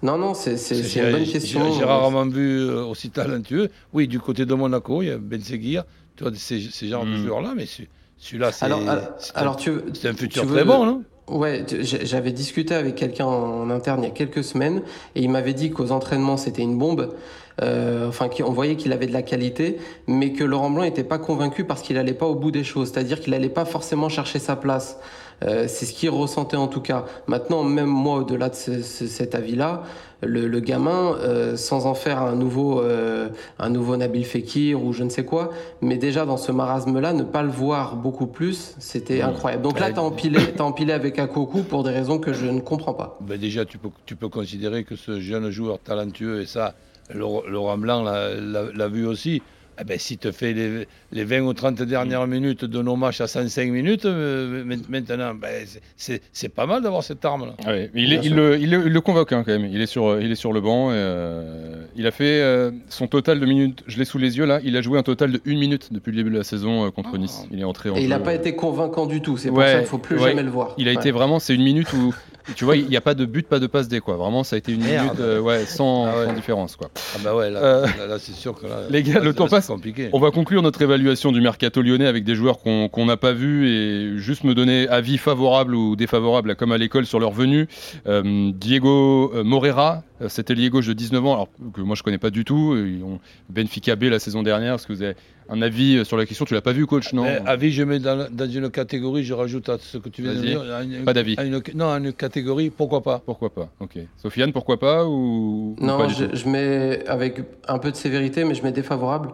Non, 0.03 0.19
non, 0.19 0.35
c'est 0.35 0.53
une 0.55 1.13
bonne 1.13 1.25
question. 1.25 1.73
J'ai 1.73 1.85
rarement 1.85 2.27
vu 2.27 2.61
euh, 2.61 2.85
aussi 2.85 3.11
talentueux. 3.11 3.71
Oui, 3.93 4.09
du 4.09 4.19
côté 4.19 4.45
de 4.45 4.55
Monaco, 4.55 5.03
il 5.03 5.09
y 5.09 5.11
a 5.11 5.19
Ben 5.19 5.41
Seguir, 5.41 5.85
tu 6.17 6.25
vois, 6.25 6.33
ces, 6.35 6.61
ces 6.61 6.89
genres 6.89 7.05
de 7.05 7.11
Mm. 7.13 7.27
joueurs-là, 7.27 7.53
mais 7.57 7.65
ce- 7.67 7.83
celui-là, 8.19 8.51
c'est 8.53 8.65
Alors, 8.65 8.81
alors, 8.89 9.01
c'est 9.19 9.37
un- 9.37 9.55
tu, 9.55 9.71
futur 10.15 10.43
tu 10.43 10.49
veux- 10.49 10.55
très 10.57 10.65
bon, 10.65 10.85
non 10.85 11.05
Ouais, 11.29 11.65
j'avais 11.83 12.33
discuté 12.33 12.75
avec 12.75 12.95
quelqu'un 12.95 13.27
en 13.27 13.69
interne 13.71 14.03
il 14.03 14.07
y 14.07 14.11
a 14.11 14.15
quelques 14.15 14.43
semaines 14.43 14.83
et 15.15 15.21
il 15.23 15.31
m'avait 15.31 15.53
dit 15.53 15.71
qu'aux 15.71 15.93
entraînements 15.93 16.37
c'était 16.37 16.63
une 16.63 16.79
bombe. 16.79 17.15
Euh, 17.61 18.09
enfin, 18.09 18.29
qu'on 18.29 18.53
voyait 18.53 18.77
qu'il 18.77 18.93
avait 18.93 19.09
de 19.09 19.13
la 19.13 19.23
qualité, 19.23 19.79
mais 20.07 20.33
que 20.33 20.45
Laurent 20.45 20.71
Blanc 20.71 20.85
n'était 20.85 21.03
pas 21.03 21.19
convaincu 21.19 21.65
parce 21.65 21.83
qu'il 21.83 21.99
allait 21.99 22.15
pas 22.15 22.27
au 22.27 22.37
bout 22.37 22.53
des 22.53 22.63
choses, 22.63 22.93
c'est-à-dire 22.93 23.21
qu'il 23.21 23.35
allait 23.35 23.49
pas 23.49 23.65
forcément 23.65 24.09
chercher 24.09 24.39
sa 24.39 24.55
place. 24.55 24.99
Euh, 25.45 25.67
c'est 25.69 25.87
ce 25.87 25.93
qu'il 25.93 26.11
ressentait 26.11 26.57
en 26.57 26.67
tout 26.67 26.81
cas. 26.81 27.05
Maintenant, 27.29 27.63
même 27.63 27.87
moi, 27.87 28.19
au-delà 28.19 28.49
de 28.49 28.55
ce- 28.57 28.83
ce- 28.83 29.07
cet 29.07 29.35
avis-là, 29.37 29.83
le, 30.21 30.49
le 30.49 30.59
gamin, 30.61 31.15
euh, 31.21 31.57
sans 31.57 31.87
en 31.87 31.95
faire 31.95 32.21
un 32.23 32.35
nouveau, 32.35 32.81
euh, 32.81 33.29
un 33.61 33.71
nouveau 33.71 33.97
Nabil 33.97 34.25
Fekir 34.25 34.83
ou 34.85 34.93
je 34.93 35.05
ne 35.05 35.11
sais 35.11 35.25
quoi, 35.25 35.51
mais 35.81 35.97
déjà 35.97 36.27
dans 36.27 36.37
ce 36.39 36.51
marasme-là, 36.51 37.13
ne 37.13 37.23
pas 37.23 37.43
le 37.45 37.51
voir 37.51 37.95
beaucoup 37.95 38.27
plus, 38.27 38.75
c'était 38.81 39.23
incroyable. 39.23 39.63
Donc 39.63 39.79
là, 39.79 39.87
Ouais. 39.87 39.93
t'as 39.93 40.01
empilé, 40.01 40.41
t'as 40.57 40.65
empilé 40.65 40.93
avec 40.93 41.21
Akoku 41.21 41.63
pour 41.63 41.85
des 41.85 41.91
raisons 41.91 42.19
que 42.19 42.33
je 42.33 42.47
ne 42.47 42.59
comprends 42.59 42.95
pas. 42.95 43.17
ben 43.21 43.39
Déjà, 43.39 43.65
tu 43.65 43.79
peux, 43.79 43.91
tu 44.07 44.17
peux 44.17 44.29
considérer 44.29 44.83
que 44.83 44.97
ce 44.97 45.21
jeune 45.21 45.51
joueur 45.51 45.79
talentueux, 45.79 46.41
et 46.43 46.47
ça, 46.47 46.75
Laurent 47.15 47.79
Blanc 47.79 48.03
l'a- 48.03 48.35
l'a 48.35 48.65
l'a 48.75 48.89
vu 48.89 49.07
aussi, 49.07 49.41
eh 49.81 49.85
ben, 49.85 49.99
si 49.99 50.19
te 50.19 50.31
fait 50.33 50.53
les, 50.53 50.87
les 51.13 51.25
20 51.25 51.41
ou 51.43 51.53
30 51.53 51.83
dernières 51.83 52.27
minutes 52.27 52.65
de 52.65 52.83
nos 52.83 52.97
matchs 52.97 53.21
à 53.21 53.27
105 53.27 53.71
minutes, 53.71 54.05
euh, 54.05 54.65
ma- 54.65 54.75
maintenant, 54.89 55.35
ben, 55.35 55.65
c'est- 55.97 56.49
pas 56.49 56.67
mal 56.67 56.83
d'avoir 56.83 57.03
cette 57.05 57.25
arme-là. 57.25 57.53
Ah 57.65 57.77
il, 57.95 58.11
le, 58.11 58.25
il 58.25 58.35
le- 58.71 58.87
il 58.87 58.93
le 58.93 59.01
convoque 59.01 59.33
hein, 59.33 59.43
quand 59.47 59.53
même. 59.53 59.67
Il 59.73 59.81
est 59.81 59.87
sur, 59.87 60.21
il 60.21 60.31
est 60.33 60.35
sur 60.35 60.53
le 60.53 60.61
banc. 60.61 60.91
et, 60.91 60.95
euh, 60.97 61.85
il 61.97 62.07
a 62.07 62.11
fait 62.11 62.41
euh, 62.41 62.71
son 62.89 63.07
total 63.07 63.39
de 63.41 63.47
minutes. 63.47 63.83
Je 63.87 63.99
l'ai 63.99 64.05
sous 64.05 64.19
les 64.19 64.37
yeux 64.39 64.45
là. 64.47 64.61
Il 64.65 64.77
a 64.77 64.81
joué 64.83 64.99
un 64.99 65.03
total 65.03 65.33
de 65.33 65.41
1 65.47 65.59
minute 65.59 65.93
depuis 65.93 66.11
le 66.11 66.17
début 66.17 66.31
de 66.31 66.39
la 66.39 66.45
saison 66.45 66.87
euh, 66.87 66.91
contre 66.91 67.11
Ah. 67.15 67.19
Nice. 67.19 67.47
Il 67.53 67.61
est 67.61 67.65
entré 67.65 67.91
en 67.91 67.97
Et 67.97 68.03
il 68.03 68.09
n'a 68.09 68.19
pas 68.21 68.35
été 68.35 68.55
convaincant 68.57 69.07
du 69.07 69.21
tout, 69.21 69.37
c'est 69.37 69.49
pour 69.49 69.59
Ouais, 69.59 69.67
ça 69.67 69.73
qu'il 69.75 69.81
ne 69.83 69.87
faut 69.87 69.99
plus 69.99 70.17
ouais. 70.17 70.31
jamais 70.31 70.43
le 70.43 70.51
voir. 70.51 70.75
Il 70.79 70.89
a 70.89 70.93
Ouais. 70.93 70.97
été 70.99 71.11
vraiment. 71.11 71.39
C'est 71.39 71.55
une 71.55 71.63
minute 71.65 71.93
où 71.93 72.15
tu 72.57 72.65
vois, 72.65 72.77
il 72.77 72.87
n'y 72.89 72.97
a 72.97 73.01
pas 73.01 73.15
de 73.15 73.25
but, 73.25 73.47
pas 73.47 73.59
de 73.59 73.67
passe 73.67 73.89
D 73.89 74.01
quoi. 74.01 74.17
Vraiment, 74.17 74.45
ça 74.45 74.57
a 74.57 74.59
été 74.59 74.73
une 74.73 74.81
minute 74.83 75.21
euh, 75.21 75.41
ouais, 75.41 75.65
sans, 75.67 76.07
Ah 76.07 76.19
ouais. 76.19 76.27
sans 76.27 76.33
différence 76.33 76.77
quoi. 76.77 76.91
Ah 77.15 77.19
bah 77.23 77.35
ouais, 77.37 77.51
là, 77.51 77.63
Euh, 77.63 77.87
là, 77.99 78.07
là, 78.07 78.19
c'est 78.19 78.33
sûr 78.33 78.55
que 78.59 78.67
là, 78.67 78.81
les 78.91 79.03
gars, 79.03 79.21
le 79.21 79.33
temps 79.35 79.49
passe. 79.49 79.67
Compliqué. 79.69 80.09
On 80.13 80.19
va 80.21 80.31
conclure 80.31 80.63
notre 80.63 80.81
évaluation 80.83 81.33
du 81.33 81.41
mercato 81.41 81.83
lyonnais 81.83 82.07
avec 82.07 82.25
des 82.25 82.35
joueurs 82.35 82.59
qu'on 82.59 83.07
n'a 83.07 83.17
pas 83.17 83.33
vus 83.33 83.69
et 83.69 84.19
juste 84.19 84.45
me 84.45 84.55
donner 84.55 84.89
avis 84.89 85.19
favorable 85.19 85.75
ou 85.75 85.97
défavorable, 85.97 86.57
comme 86.57 86.73
à 86.73 86.79
l'école, 86.79 87.07
sur 87.07 87.21
leur 87.21 87.33
venue. 87.33 87.69
Euh, 88.07 88.51
Diego 88.55 89.33
Morera, 89.45 90.03
c'était 90.29 90.55
lié 90.55 90.71
gauche 90.71 90.87
de 90.87 90.93
19 90.93 91.25
ans, 91.27 91.33
alors 91.35 91.49
que 91.75 91.81
moi 91.81 91.97
je 91.97 92.03
connais 92.03 92.19
pas 92.19 92.31
du 92.31 92.45
tout. 92.45 92.77
Ont 93.05 93.21
Benfica 93.51 93.97
B 93.97 94.05
la 94.05 94.19
saison 94.19 94.43
dernière. 94.43 94.75
Est-ce 94.75 94.87
que 94.87 94.93
vous 94.93 95.03
avez 95.03 95.15
un 95.51 95.63
avis 95.63 96.05
sur 96.05 96.17
la 96.17 96.27
question? 96.27 96.45
Tu 96.45 96.55
l'as 96.55 96.61
pas 96.61 96.73
vu, 96.73 96.87
coach 96.87 97.13
Non? 97.13 97.23
Mais 97.25 97.41
avis, 97.47 97.73
je 97.73 97.83
mets 97.83 97.99
dans, 97.99 98.27
dans 98.31 98.51
une 98.51 98.69
catégorie, 98.71 99.25
je 99.25 99.33
rajoute 99.35 99.69
à 99.69 99.79
ce 99.81 99.97
que 99.99 100.09
tu 100.09 100.23
viens 100.23 100.35
de 100.35 100.41
dire. 100.41 100.63
une- 100.83 101.05
Pas 101.05 101.13
d'avis. 101.15 101.37
non, 101.75 101.87
une 101.97 102.13
catégorie, 102.13 102.38
pourquoi 102.77 103.03
pas 103.03 103.21
Pourquoi 103.25 103.51
pas 103.51 103.69
Ok. 103.81 103.99
Sofiane, 104.17 104.53
pourquoi 104.53 104.79
pas 104.79 105.05
ou, 105.07 105.75
ou 105.77 105.77
pas 105.81 105.87
Non, 105.87 106.09
je, 106.09 106.49
mets 106.49 107.05
avec 107.07 107.41
un 107.69 107.79
peu 107.79 107.91
de 107.91 107.97
sévérité, 107.97 108.45
mais 108.45 108.55
je 108.55 108.63
mets 108.63 108.73
défavorable. 108.73 109.31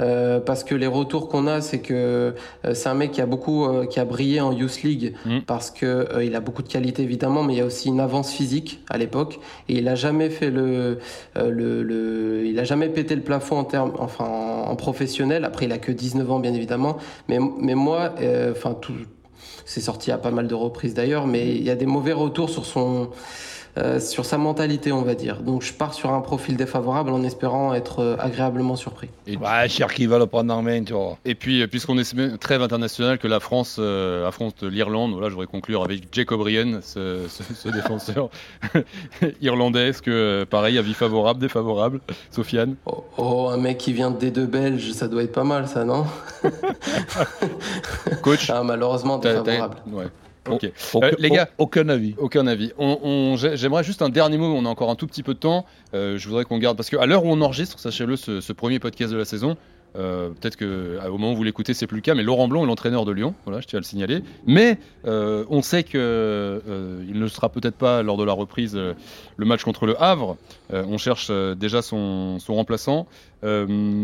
Euh, 0.00 0.38
parce 0.38 0.62
que 0.62 0.76
les 0.76 0.86
retours 0.86 1.28
qu'on 1.28 1.48
a, 1.48 1.60
c'est 1.60 1.80
que 1.80 2.32
euh, 2.64 2.72
c'est 2.72 2.88
un 2.88 2.94
mec 2.94 3.10
qui 3.10 3.20
a 3.20 3.26
beaucoup, 3.26 3.64
euh, 3.64 3.84
qui 3.84 3.98
a 3.98 4.04
brillé 4.04 4.40
en 4.40 4.52
Youth 4.52 4.84
League 4.84 5.14
Mm. 5.26 5.38
parce 5.44 5.72
que 5.72 6.22
il 6.24 6.36
a 6.36 6.40
beaucoup 6.40 6.62
de 6.62 6.68
qualité 6.68 7.02
évidemment, 7.02 7.42
mais 7.42 7.54
il 7.54 7.58
y 7.58 7.60
a 7.60 7.64
aussi 7.64 7.88
une 7.88 7.98
avance 7.98 8.30
physique 8.30 8.78
à 8.88 8.96
l'époque 8.96 9.40
et 9.68 9.78
il 9.78 9.88
a 9.88 9.96
jamais 9.96 10.30
fait 10.30 10.50
le, 10.52 10.98
le, 11.34 11.82
le- 11.82 12.46
il 12.46 12.56
a 12.60 12.62
jamais 12.64 12.88
pété 12.90 13.16
le 13.16 13.22
plafond 13.22 13.58
en 13.58 13.64
termes, 13.64 13.90
enfin 13.98 14.24
en, 14.26 14.70
en 14.70 14.76
professionnel. 14.76 15.44
Après, 15.44 15.64
il 15.66 15.72
a 15.72 15.78
que 15.78 15.90
19 15.90 16.30
ans 16.30 16.38
bien 16.38 16.54
évidemment, 16.54 16.98
mais 17.28 17.38
mais 17.60 17.74
moi, 17.74 18.14
enfin 18.52 18.74
tout, 18.74 18.92
c'est 19.68 19.82
sorti 19.82 20.10
à 20.10 20.16
pas 20.16 20.30
mal 20.30 20.48
de 20.48 20.54
reprises 20.54 20.94
d'ailleurs, 20.94 21.26
mais 21.26 21.54
il 21.54 21.62
y 21.62 21.68
a 21.68 21.76
des 21.76 21.84
mauvais 21.84 22.14
retours 22.14 22.48
sur 22.48 22.64
son 22.64 23.10
euh, 23.76 24.00
sur 24.00 24.24
sa 24.24 24.38
mentalité, 24.38 24.92
on 24.92 25.02
va 25.02 25.14
dire. 25.14 25.42
Donc 25.42 25.62
je 25.62 25.72
pars 25.72 25.94
sur 25.94 26.12
un 26.12 26.20
profil 26.20 26.56
défavorable 26.56 27.10
en 27.10 27.22
espérant 27.22 27.74
être 27.74 28.00
euh, 28.00 28.16
agréablement 28.18 28.76
surpris. 28.76 29.08
Et... 29.26 29.36
Ouais, 29.36 29.68
Cherki 29.68 30.06
va 30.06 30.18
le 30.18 30.26
prendre 30.26 30.52
en 30.54 30.62
main, 30.62 30.82
tu 30.82 30.92
vois. 30.92 31.18
Et 31.24 31.34
puis, 31.34 31.66
puisqu'on 31.66 31.98
est 31.98 32.38
trêve 32.38 32.62
internationale, 32.62 33.18
que 33.18 33.28
la 33.28 33.40
France 33.40 33.76
euh, 33.78 34.26
affronte 34.26 34.62
l'Irlande, 34.62 35.12
voilà, 35.12 35.28
je 35.28 35.34
voudrais 35.34 35.46
conclure 35.46 35.84
avec 35.84 36.02
Jacob 36.12 36.40
Ryan, 36.40 36.80
ce, 36.82 37.26
ce, 37.28 37.42
ce 37.54 37.68
défenseur 37.68 38.30
irlandais. 39.40 39.88
Est-ce 39.88 40.02
que, 40.02 40.44
pareil, 40.48 40.78
avis 40.78 40.94
favorable, 40.94 41.40
défavorable 41.40 42.00
Sofiane? 42.30 42.76
Oh, 42.86 43.04
oh, 43.16 43.48
un 43.52 43.56
mec 43.58 43.78
qui 43.78 43.92
vient 43.92 44.10
des 44.10 44.30
deux 44.30 44.46
Belges, 44.46 44.92
ça 44.92 45.08
doit 45.08 45.22
être 45.22 45.32
pas 45.32 45.44
mal, 45.44 45.68
ça, 45.68 45.84
non? 45.84 46.06
Coach? 48.22 48.50
Ah, 48.50 48.62
Malheureusement, 48.62 49.18
défavorable. 49.18 49.76
Ouais. 49.92 50.06
Ok. 50.50 50.70
Euh, 50.96 51.10
les 51.18 51.30
gars, 51.30 51.48
aucun 51.58 51.88
avis. 51.88 52.14
Aucun 52.18 52.46
avis. 52.46 52.72
On, 52.78 52.98
on, 53.02 53.36
J'aimerais 53.36 53.84
juste 53.84 54.02
un 54.02 54.08
dernier 54.08 54.38
mot. 54.38 54.46
On 54.54 54.64
a 54.64 54.68
encore 54.68 54.90
un 54.90 54.94
tout 54.94 55.06
petit 55.06 55.22
peu 55.22 55.34
de 55.34 55.38
temps. 55.38 55.66
Euh, 55.94 56.18
je 56.18 56.28
voudrais 56.28 56.44
qu'on 56.44 56.58
garde 56.58 56.76
parce 56.76 56.90
qu'à 56.90 57.06
l'heure 57.06 57.24
où 57.24 57.30
on 57.30 57.40
enregistre, 57.40 57.78
sachez-le, 57.78 58.16
ce, 58.16 58.40
ce, 58.40 58.52
premier 58.52 58.78
podcast 58.78 59.12
de 59.12 59.18
la 59.18 59.24
saison. 59.24 59.56
Euh, 59.96 60.30
Peut-être 60.30 60.56
que 60.56 60.98
au 61.06 61.12
moment 61.12 61.32
où 61.32 61.36
vous 61.36 61.44
l'écoutez, 61.44 61.74
c'est 61.74 61.86
plus 61.86 61.96
le 61.96 62.02
cas. 62.02 62.14
Mais 62.14 62.22
Laurent 62.22 62.48
Blanc 62.48 62.62
est 62.64 62.66
l'entraîneur 62.66 63.04
de 63.04 63.12
Lyon. 63.12 63.34
Voilà, 63.44 63.60
je 63.60 63.66
tiens 63.66 63.78
à 63.78 63.80
le 63.80 63.86
signaler. 63.86 64.22
Mais 64.46 64.78
euh, 65.06 65.44
on 65.48 65.62
sait 65.62 65.82
que 65.82 65.98
euh, 65.98 67.04
il 67.08 67.18
ne 67.18 67.26
sera 67.28 67.48
peut-être 67.48 67.76
pas 67.76 68.02
lors 68.02 68.16
de 68.16 68.24
la 68.24 68.32
reprise 68.32 68.76
le 68.76 69.46
match 69.46 69.64
contre 69.64 69.86
le 69.86 70.00
Havre. 70.02 70.36
on 70.72 70.98
cherche 70.98 71.30
déjà 71.30 71.82
son, 71.82 72.38
son 72.38 72.54
remplaçant. 72.54 73.06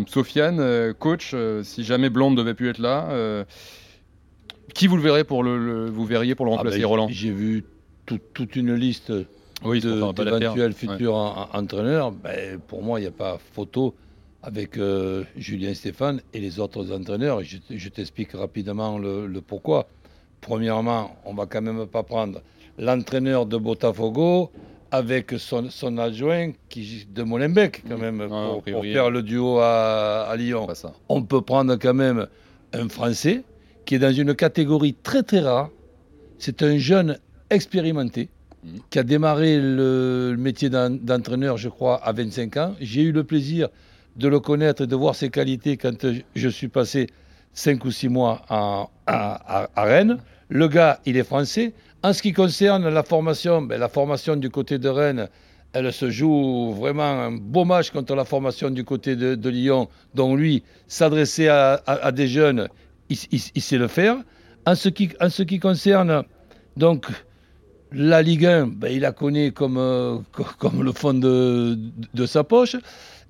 Sofiane, 0.06 0.94
coach, 0.98 1.34
si 1.62 1.84
jamais 1.84 2.10
Blanc 2.10 2.30
ne 2.30 2.36
devait 2.36 2.54
plus 2.54 2.70
être 2.70 2.78
là. 2.78 3.44
Qui 4.72 4.86
vous 4.86 4.96
le 4.96 5.02
verrez 5.02 5.24
pour 5.24 5.42
le, 5.42 5.58
le 5.58 5.90
vous 5.90 6.04
verriez 6.04 6.34
pour 6.34 6.46
le 6.46 6.52
remplacer, 6.52 6.78
ah 6.78 6.80
ben, 6.80 6.86
Roland 6.86 7.08
J'ai 7.10 7.30
vu 7.30 7.64
tout, 8.06 8.20
toute 8.32 8.56
une 8.56 8.74
liste 8.74 9.12
oui, 9.64 9.80
d'éventuels 9.80 10.72
futurs 10.72 11.14
ouais. 11.16 11.58
entraîneurs. 11.58 12.12
Ben, 12.12 12.58
pour 12.58 12.82
moi, 12.82 12.98
il 12.98 13.02
n'y 13.02 13.08
a 13.08 13.12
pas 13.12 13.38
photo 13.52 13.94
avec 14.42 14.76
euh, 14.76 15.24
Julien 15.36 15.74
Stéphane 15.74 16.20
et 16.32 16.38
les 16.38 16.60
autres 16.60 16.92
entraîneurs. 16.92 17.42
Je, 17.42 17.56
je 17.70 17.88
t'explique 17.88 18.32
rapidement 18.32 18.98
le, 18.98 19.26
le, 19.26 19.40
pourquoi. 19.40 19.86
Premièrement, 20.40 21.16
on 21.24 21.34
va 21.34 21.46
quand 21.46 21.62
même 21.62 21.86
pas 21.86 22.02
prendre 22.02 22.42
l'entraîneur 22.78 23.46
de 23.46 23.56
Botafogo 23.56 24.50
avec 24.90 25.34
son, 25.38 25.70
son, 25.70 25.96
adjoint 25.98 26.52
qui, 26.68 27.06
de 27.10 27.22
Molenbeek 27.22 27.82
quand 27.88 27.98
même 27.98 28.24
non, 28.26 28.60
pour, 28.60 28.72
pour, 28.72 28.82
faire 28.82 29.10
le 29.10 29.22
duo 29.22 29.58
à, 29.58 30.26
à 30.28 30.36
Lyon. 30.36 30.66
On 31.08 31.22
peut 31.22 31.40
prendre 31.40 31.76
quand 31.76 31.94
même 31.94 32.26
un 32.72 32.88
Français 32.88 33.42
qui 33.84 33.94
est 33.94 33.98
dans 33.98 34.12
une 34.12 34.34
catégorie 34.34 34.94
très 34.94 35.22
très 35.22 35.40
rare. 35.40 35.70
C'est 36.38 36.62
un 36.62 36.78
jeune 36.78 37.18
expérimenté 37.50 38.28
mmh. 38.62 38.68
qui 38.90 38.98
a 38.98 39.02
démarré 39.02 39.58
le, 39.60 40.36
métier 40.38 40.70
d'entraîneur, 40.70 41.56
je 41.56 41.68
crois, 41.68 42.02
à 42.04 42.12
25 42.12 42.56
ans. 42.56 42.74
J'ai 42.80 43.02
eu 43.02 43.12
le 43.12 43.24
plaisir 43.24 43.68
de 44.16 44.28
le 44.28 44.40
connaître 44.40 44.82
et 44.82 44.86
de 44.86 44.96
voir 44.96 45.14
ses 45.14 45.30
qualités 45.30 45.76
quand 45.76 46.06
je 46.34 46.48
suis 46.48 46.68
passé 46.68 47.08
5 47.54 47.84
ou 47.84 47.90
6 47.90 48.08
mois 48.08 48.42
à, 48.48 48.88
à, 49.06 49.68
à, 49.74 49.84
Rennes. 49.84 50.18
Le 50.48 50.68
gars, 50.68 51.00
il 51.06 51.16
est 51.16 51.24
français. 51.24 51.72
En 52.02 52.12
ce 52.12 52.22
qui 52.22 52.32
concerne 52.32 52.88
la 52.88 53.02
formation, 53.02 53.62
ben, 53.62 53.80
la 53.80 53.88
formation 53.88 54.36
du 54.36 54.50
côté 54.50 54.78
de 54.78 54.88
Rennes, 54.88 55.28
elle 55.72 55.92
se 55.92 56.08
joue 56.08 56.72
vraiment 56.72 57.02
un 57.02 57.32
beau 57.32 57.64
match 57.64 57.90
contre 57.90 58.14
la 58.14 58.24
formation 58.24 58.70
du 58.70 58.84
côté 58.84 59.16
de, 59.16 59.34
de 59.34 59.50
Lyon, 59.50 59.88
dont 60.14 60.36
lui, 60.36 60.62
s'adresser 60.86 61.48
à, 61.48 61.82
à, 61.86 62.12
des 62.12 62.28
jeunes, 62.28 62.68
il, 63.30 63.62
sait 63.62 63.78
le 63.78 63.88
faire. 63.88 64.16
En 64.66 64.74
ce 64.74 64.88
qui, 64.88 65.58
concerne 65.58 66.24
la 67.92 68.22
Ligue 68.22 68.46
1, 68.46 68.66
ben, 68.68 68.92
il 68.92 69.00
la 69.00 69.12
connaît 69.12 69.50
comme, 69.50 69.78
euh, 69.78 70.18
le 70.80 70.92
fond 70.92 71.14
de, 71.14 71.76
sa 72.26 72.44
poche. 72.44 72.76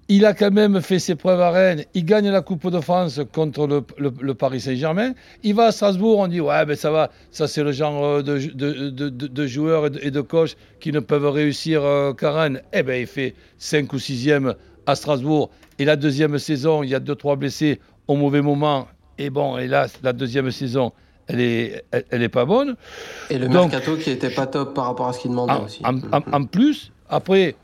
Il 0.09 0.27
a 0.27 0.35
quand 0.35 0.51
même 0.51 0.83
fait 0.83 0.99
ses 0.99 1.15
preuves 1.15 1.41
à 1.41 1.51
Rennes. 1.51 1.85
Il 1.95 2.05
gagne 2.05 2.29
la 2.29 2.43
Coupe 2.43 2.69
de 2.69 2.81
France 2.81 3.21
contre 3.33 3.83
le, 3.97 4.35
Paris 4.35 4.61
Saint-Germain. 4.61 5.15
Il 5.43 5.55
va 5.55 5.67
à 5.67 5.73
Strasbourg. 5.73 6.19
On 6.19 6.29
dit 6.29 6.43
ouais, 6.43 6.67
ben 6.67 6.77
ça 6.77 6.91
va. 6.91 7.11
Ça 7.31 7.49
c'est 7.49 7.63
le 7.63 7.73
genre 7.73 8.23
de, 8.23 8.37
de, 8.37 8.91
de, 9.09 9.47
joueurs 9.47 9.87
et 9.87 10.11
de, 10.11 10.21
coachs 10.21 10.59
qui 10.81 10.93
ne 10.93 11.01
peuvent 11.01 11.31
réussir 11.31 11.83
euh, 11.83 12.13
qu'à 12.13 12.33
Rennes. 12.33 12.61
Eh 12.75 12.83
ben 12.83 13.01
il 13.01 13.07
fait 13.07 13.35
5 13.57 13.91
ou 13.95 13.97
6e 13.97 14.55
à 14.87 14.95
Strasbourg. 14.95 15.51
Et 15.79 15.85
la 15.85 15.97
deuxième 15.97 16.39
saison, 16.39 16.83
il 16.83 16.91
y 16.91 16.95
a 16.95 17.01
deux 17.01 17.15
trois 17.15 17.37
blessés 17.37 17.81
au 18.07 18.17
mauvais 18.17 18.43
moment. 18.43 18.87
Et 19.19 19.31
bon, 19.31 19.57
là, 19.57 19.87
la 20.03 20.13
deuxième 20.13 20.51
saison, 20.51 20.93
elle 21.29 21.41
est, 21.41 21.85
elle, 21.91 22.05
elle 22.11 22.23
est 22.23 22.29
pas 22.29 22.45
bonne. 22.45 22.77
Et 23.31 23.39
le 23.39 23.49
Donc, 23.49 23.71
mercato 23.71 23.97
qui 23.97 24.11
était 24.11 24.31
pas 24.31 24.47
top 24.47 24.75
par 24.75 24.87
rapport 24.87 25.09
à 25.09 25.13
ce 25.13 25.21
qu'il 25.21 25.31
demandait 25.31 25.53
en, 25.53 25.65
aussi. 25.65 25.83
En, 25.85 25.99
en, 26.13 26.23
en 26.33 26.45
plus, 26.45 26.93
après 27.09 27.57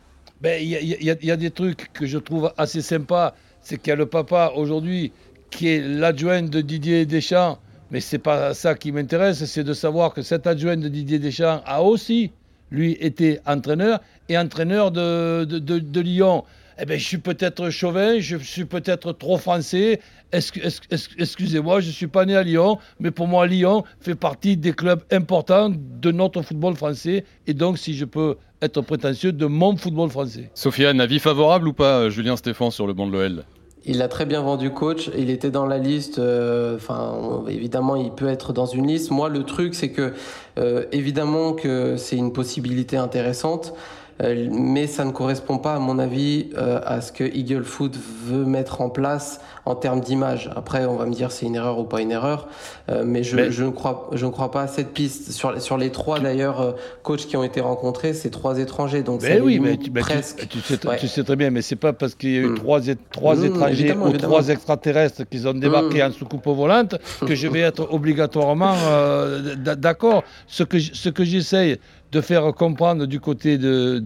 il 0.42 0.42
ben, 0.42 0.62
y, 0.62 0.74
y, 0.74 1.26
y, 1.26 1.30
a 1.30 1.36
des 1.36 1.50
trucs 1.50 1.92
que 1.92 2.06
je 2.06 2.16
trouve 2.16 2.52
assez 2.56 2.80
sympas. 2.80 3.34
C'est 3.60 3.76
qu'il 3.76 3.90
y 3.90 3.92
a 3.92 3.96
le 3.96 4.06
papa 4.06 4.52
aujourd'hui 4.56 5.12
qui 5.50 5.68
est 5.68 5.80
l'adjoint 5.80 6.42
de 6.42 6.60
Didier 6.62 7.04
Deschamps. 7.04 7.58
Mais 7.90 8.00
c'est 8.00 8.18
pas 8.18 8.54
ça 8.54 8.74
qui 8.74 8.92
m'intéresse, 8.92 9.44
c'est 9.44 9.64
de 9.64 9.74
savoir 9.74 10.14
que 10.14 10.22
cet 10.22 10.46
adjoint 10.46 10.76
de 10.76 10.88
Didier 10.88 11.18
Deschamps 11.18 11.60
a 11.66 11.82
aussi, 11.82 12.30
lui, 12.70 12.92
été 13.00 13.40
entraîneur 13.46 14.00
et 14.28 14.38
entraîneur 14.38 14.92
de, 14.92 15.44
de, 15.44 15.58
de, 15.58 15.78
de 15.80 16.00
Lyon. 16.00 16.44
Eh 16.82 16.86
ben, 16.86 16.98
je 16.98 17.04
suis 17.04 17.18
peut-être 17.18 17.68
chauvin, 17.68 18.20
je 18.20 18.38
suis 18.38 18.64
peut-être 18.64 19.12
trop 19.12 19.36
français. 19.36 20.00
Excusez-moi, 20.32 21.80
je 21.80 21.88
ne 21.88 21.92
suis 21.92 22.06
pas 22.06 22.24
né 22.24 22.34
à 22.34 22.42
Lyon, 22.42 22.78
mais 23.00 23.10
pour 23.10 23.28
moi, 23.28 23.46
Lyon 23.46 23.84
fait 24.00 24.14
partie 24.14 24.56
des 24.56 24.72
clubs 24.72 25.02
importants 25.10 25.70
de 25.70 26.10
notre 26.10 26.40
football 26.40 26.74
français. 26.76 27.24
Et 27.46 27.52
donc, 27.52 27.76
si 27.76 27.94
je 27.94 28.06
peux 28.06 28.36
être 28.62 28.80
prétentieux, 28.80 29.32
de 29.32 29.44
mon 29.44 29.76
football 29.76 30.08
français. 30.08 30.50
Sofiane, 30.54 31.00
avis 31.02 31.18
favorable 31.18 31.68
ou 31.68 31.74
pas, 31.74 32.08
Julien 32.08 32.36
Stéphane, 32.36 32.70
sur 32.70 32.86
le 32.86 32.94
banc 32.94 33.06
de 33.06 33.12
l'OL 33.12 33.44
il 33.84 34.02
a 34.02 34.08
très 34.08 34.26
bien 34.26 34.42
vendu 34.42 34.70
coach. 34.70 35.10
Il 35.16 35.30
était 35.30 35.50
dans 35.50 35.66
la 35.66 35.78
liste. 35.78 36.18
Euh, 36.18 36.76
enfin, 36.76 37.44
évidemment, 37.48 37.96
il 37.96 38.10
peut 38.10 38.28
être 38.28 38.52
dans 38.52 38.66
une 38.66 38.86
liste. 38.86 39.10
Moi, 39.10 39.28
le 39.28 39.44
truc, 39.44 39.74
c'est 39.74 39.90
que 39.90 40.12
euh, 40.58 40.84
évidemment 40.92 41.54
que 41.54 41.96
c'est 41.96 42.16
une 42.16 42.32
possibilité 42.32 42.96
intéressante. 42.96 43.74
Euh, 44.22 44.48
mais 44.50 44.86
ça 44.86 45.04
ne 45.04 45.10
correspond 45.10 45.58
pas, 45.58 45.74
à 45.74 45.78
mon 45.78 45.98
avis, 45.98 46.50
euh, 46.56 46.80
à 46.84 47.00
ce 47.00 47.12
que 47.12 47.24
Eagle 47.24 47.64
Food 47.64 47.96
veut 48.24 48.44
mettre 48.44 48.80
en 48.80 48.90
place 48.90 49.40
en 49.64 49.74
termes 49.74 50.00
d'image. 50.00 50.50
Après, 50.56 50.84
on 50.84 50.96
va 50.96 51.06
me 51.06 51.12
dire 51.12 51.30
c'est 51.32 51.46
une 51.46 51.54
erreur 51.54 51.78
ou 51.78 51.84
pas 51.84 52.00
une 52.00 52.10
erreur, 52.10 52.48
euh, 52.90 53.02
mais, 53.06 53.22
je, 53.22 53.36
mais... 53.36 53.50
je, 53.50 53.64
ne 53.64 53.70
crois, 53.70 54.10
je 54.12 54.26
ne 54.26 54.30
crois 54.30 54.50
pas 54.50 54.62
à 54.62 54.66
cette 54.66 54.92
piste. 54.92 55.32
Sur, 55.32 55.60
sur 55.60 55.78
les 55.78 55.90
trois, 55.90 56.18
d'ailleurs, 56.18 56.74
coachs 57.02 57.26
qui 57.26 57.36
ont 57.36 57.44
été 57.44 57.60
rencontrés, 57.60 58.12
c'est 58.12 58.30
trois 58.30 58.58
étrangers. 58.58 59.02
Donc 59.02 59.22
mais 59.22 59.40
oui, 59.40 59.58
mais 59.58 59.76
tu, 59.76 59.90
presque. 59.90 60.48
Tu, 60.48 60.48
tu, 60.48 60.60
sais, 60.60 60.86
ouais. 60.86 60.98
tu, 60.98 61.08
sais, 61.08 61.24
très 61.24 61.36
bien, 61.36 61.50
mais 61.50 61.62
c'est 61.62 61.76
pas 61.76 61.92
parce 61.92 62.14
qu'il 62.14 62.30
y 62.30 62.36
a 62.36 62.40
eu 62.40 62.46
mmh. 62.48 62.54
trois, 62.56 62.80
trois 63.10 63.36
mmh, 63.36 63.44
étrangers 63.44 63.72
évidemment, 63.72 64.04
ou 64.06 64.08
évidemment. 64.10 64.32
trois 64.32 64.48
extraterrestres 64.48 65.22
qui 65.28 65.46
ont 65.46 65.54
débarqué 65.54 66.02
mmh. 66.02 66.06
en 66.06 66.12
soucoupe 66.12 66.46
volante 66.46 66.96
que 67.26 67.34
je 67.34 67.48
vais 67.48 67.60
être 67.60 67.88
obligatoirement 67.92 68.74
euh, 68.88 69.54
d'accord. 69.56 70.24
Ce 70.46 70.62
que, 70.64 70.78
ce 70.78 71.08
que 71.08 71.24
j'essaye 71.24 71.78
de 72.12 72.20
faire 72.20 72.52
comprendre 72.54 73.06
du 73.06 73.20
côté 73.20 73.58
de, 73.58 74.04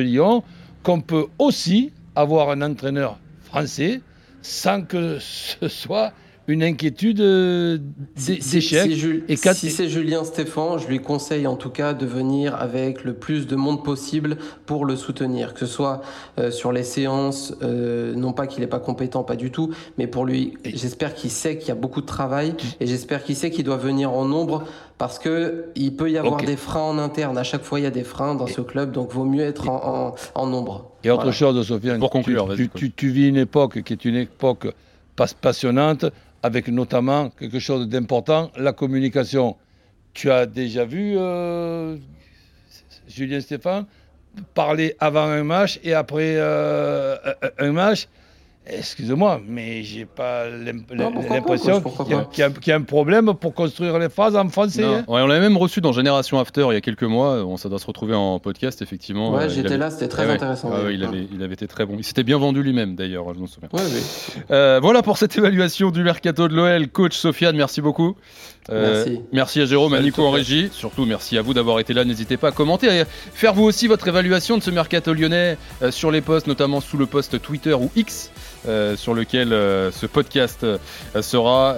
Lyon 0.00 0.42
qu'on 0.82 1.00
peut 1.00 1.26
aussi 1.38 1.92
avoir 2.14 2.50
un 2.50 2.62
entraîneur 2.62 3.18
français 3.42 4.00
sans 4.42 4.82
que 4.82 5.18
ce 5.18 5.68
soit 5.68 6.12
une 6.48 6.62
inquiétude 6.62 7.18
d'échec. 7.18 8.42
Si, 8.42 8.42
si, 8.42 9.22
et 9.28 9.36
si 9.36 9.70
c'est 9.70 9.88
Julien 9.88 10.24
Stéphan, 10.24 10.78
je 10.78 10.86
lui 10.86 11.00
conseille 11.00 11.46
en 11.46 11.56
tout 11.56 11.70
cas 11.70 11.94
de 11.94 12.06
venir 12.06 12.54
avec 12.54 13.04
le 13.04 13.14
plus 13.14 13.46
de 13.46 13.56
monde 13.56 13.82
possible 13.82 14.36
pour 14.64 14.84
le 14.84 14.96
soutenir, 14.96 15.54
que 15.54 15.60
ce 15.60 15.66
soit 15.66 16.02
euh, 16.38 16.50
sur 16.50 16.72
les 16.72 16.82
séances, 16.82 17.54
euh, 17.62 18.14
non 18.14 18.32
pas 18.32 18.46
qu'il 18.46 18.60
n'est 18.60 18.68
pas 18.68 18.78
compétent, 18.78 19.24
pas 19.24 19.36
du 19.36 19.50
tout, 19.50 19.74
mais 19.98 20.06
pour 20.06 20.24
lui, 20.24 20.56
j'espère 20.64 21.14
qu'il 21.14 21.30
sait 21.30 21.58
qu'il 21.58 21.68
y 21.68 21.72
a 21.72 21.76
beaucoup 21.76 22.00
de 22.00 22.06
travail 22.06 22.54
et 22.80 22.86
j'espère 22.86 23.24
qu'il 23.24 23.36
sait 23.36 23.50
qu'il 23.50 23.64
doit 23.64 23.76
venir 23.76 24.12
en 24.12 24.24
nombre 24.24 24.64
parce 24.98 25.18
que 25.18 25.66
il 25.74 25.94
peut 25.94 26.10
y 26.10 26.16
avoir 26.16 26.34
okay. 26.34 26.46
des 26.46 26.56
freins 26.56 26.80
en 26.82 26.98
interne. 26.98 27.36
À 27.36 27.42
chaque 27.42 27.62
fois, 27.62 27.80
il 27.80 27.82
y 27.82 27.86
a 27.86 27.90
des 27.90 28.04
freins 28.04 28.34
dans 28.34 28.46
ce 28.46 28.60
club, 28.60 28.92
donc 28.92 29.12
vaut 29.12 29.24
mieux 29.24 29.42
être 29.42 29.68
en, 29.68 30.14
en, 30.34 30.42
en 30.42 30.46
nombre. 30.46 30.90
Et 31.04 31.10
autre 31.10 31.22
voilà. 31.22 31.32
chose, 31.32 31.66
Sofiane, 31.66 31.98
pour 31.98 32.10
conclure, 32.10 32.54
tu, 32.56 32.68
tu, 32.68 32.90
tu, 32.90 33.10
vis 33.10 33.28
une 33.28 33.36
époque 33.36 33.82
qui 33.82 33.92
est 33.92 34.04
une 34.04 34.16
époque 34.16 34.68
passionnante 35.40 36.06
avec 36.46 36.68
notamment 36.68 37.30
quelque 37.30 37.58
chose 37.58 37.88
d'important, 37.88 38.52
la 38.56 38.72
communication. 38.72 39.56
Tu 40.14 40.30
as 40.30 40.46
déjà 40.46 40.84
vu 40.84 41.14
euh, 41.16 41.96
Julien 43.08 43.40
Stéphane 43.40 43.84
parler 44.54 44.94
avant 45.00 45.24
un 45.26 45.42
match 45.42 45.80
et 45.82 45.92
après 45.92 46.36
euh, 46.36 47.16
un 47.58 47.72
match 47.72 48.06
Excusez-moi, 48.68 49.40
mais 49.46 49.82
j'ai 49.84 50.06
pas 50.06 50.46
l'impression 50.48 51.80
qu'il 51.80 52.16
y, 52.38 52.42
a- 52.42 52.50
y 52.66 52.72
un 52.72 52.80
problème 52.82 53.32
pour 53.34 53.54
construire 53.54 53.98
les 53.98 54.08
phrases 54.08 54.34
en 54.36 54.48
français. 54.48 54.82
Hein. 54.84 55.04
Ouais, 55.06 55.20
on 55.22 55.26
l'a 55.26 55.38
même 55.38 55.56
reçu 55.56 55.80
dans 55.80 55.92
Génération 55.92 56.38
After 56.40 56.66
il 56.70 56.74
y 56.74 56.76
a 56.76 56.80
quelques 56.80 57.04
mois. 57.04 57.44
On 57.44 57.56
ça 57.56 57.68
doit 57.68 57.78
se 57.78 57.86
retrouver 57.86 58.14
en 58.14 58.38
podcast, 58.40 58.82
effectivement. 58.82 59.32
Ouais, 59.32 59.44
Euh, 59.44 59.48
j'étais 59.48 59.68
avait- 59.68 59.78
là, 59.78 59.90
c'était 59.90 60.08
très 60.08 60.24
Ah 60.24 60.26
ouais. 60.26 60.32
intéressant. 60.34 60.70
Ah 60.74 60.84
ouais, 60.84 60.94
il, 60.94 61.04
avait, 61.04 61.26
il 61.32 61.42
avait 61.42 61.54
été 61.54 61.66
très 61.68 61.86
bon. 61.86 61.94
Il 61.98 62.04
s'était 62.04 62.24
bien 62.24 62.38
vendu 62.38 62.62
lui-même, 62.62 62.96
d'ailleurs, 62.96 63.32
je 63.34 63.38
m'en 63.38 63.46
souviens. 63.46 63.68
Ouais. 63.72 63.80
Euh, 64.50 64.80
voilà 64.82 65.02
pour 65.02 65.16
cette 65.16 65.36
évaluation 65.38 65.90
du 65.90 66.02
mercato 66.02 66.48
de 66.48 66.54
l'OL. 66.54 66.88
Coach 66.88 67.16
Sofiane, 67.16 67.56
merci 67.56 67.80
beaucoup. 67.80 68.16
Euh, 68.68 69.04
Merci. 69.04 69.20
Merci 69.32 69.60
à 69.60 69.64
Jérôme, 69.66 69.94
à 69.94 70.00
Nico 70.00 70.22
en 70.24 70.32
régie. 70.32 70.70
Surtout, 70.72 71.04
merci 71.06 71.38
à 71.38 71.42
vous 71.42 71.54
d'avoir 71.54 71.78
été 71.78 71.94
là. 71.94 72.04
N'hésitez 72.04 72.36
pas 72.36 72.48
à 72.48 72.50
commenter 72.50 72.88
et 72.88 73.04
faire 73.32 73.54
vous 73.54 73.62
aussi 73.62 73.86
votre 73.86 74.08
évaluation 74.08 74.58
de 74.58 74.62
ce 74.64 74.72
mercato 74.72 75.14
lyonnais 75.14 75.56
euh, 75.82 75.92
sur 75.92 76.10
les 76.10 76.20
posts, 76.20 76.48
notamment 76.48 76.80
sous 76.80 76.96
le 76.96 77.06
post 77.06 77.40
Twitter 77.40 77.74
ou 77.74 77.90
X, 77.94 78.32
euh, 78.66 78.96
sur 78.96 79.14
lequel 79.14 79.52
euh, 79.52 79.90
ce 79.90 80.06
podcast 80.06 80.64
euh, 80.64 80.78
sera. 81.20 81.74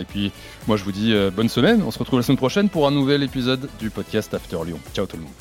Et 0.00 0.04
puis, 0.04 0.32
moi, 0.66 0.76
je 0.76 0.84
vous 0.84 0.92
dis 0.92 1.14
bonne 1.34 1.48
semaine. 1.48 1.82
On 1.86 1.90
se 1.90 1.98
retrouve 1.98 2.18
la 2.18 2.24
semaine 2.24 2.38
prochaine 2.38 2.68
pour 2.68 2.86
un 2.86 2.90
nouvel 2.90 3.22
épisode 3.22 3.68
du 3.78 3.90
podcast 3.90 4.32
After 4.34 4.58
Lyon. 4.64 4.78
Ciao 4.94 5.06
tout 5.06 5.16
le 5.16 5.22
monde. 5.22 5.32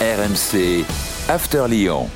RMC 0.00 0.84
After 1.28 1.66
Lyon. 1.68 2.08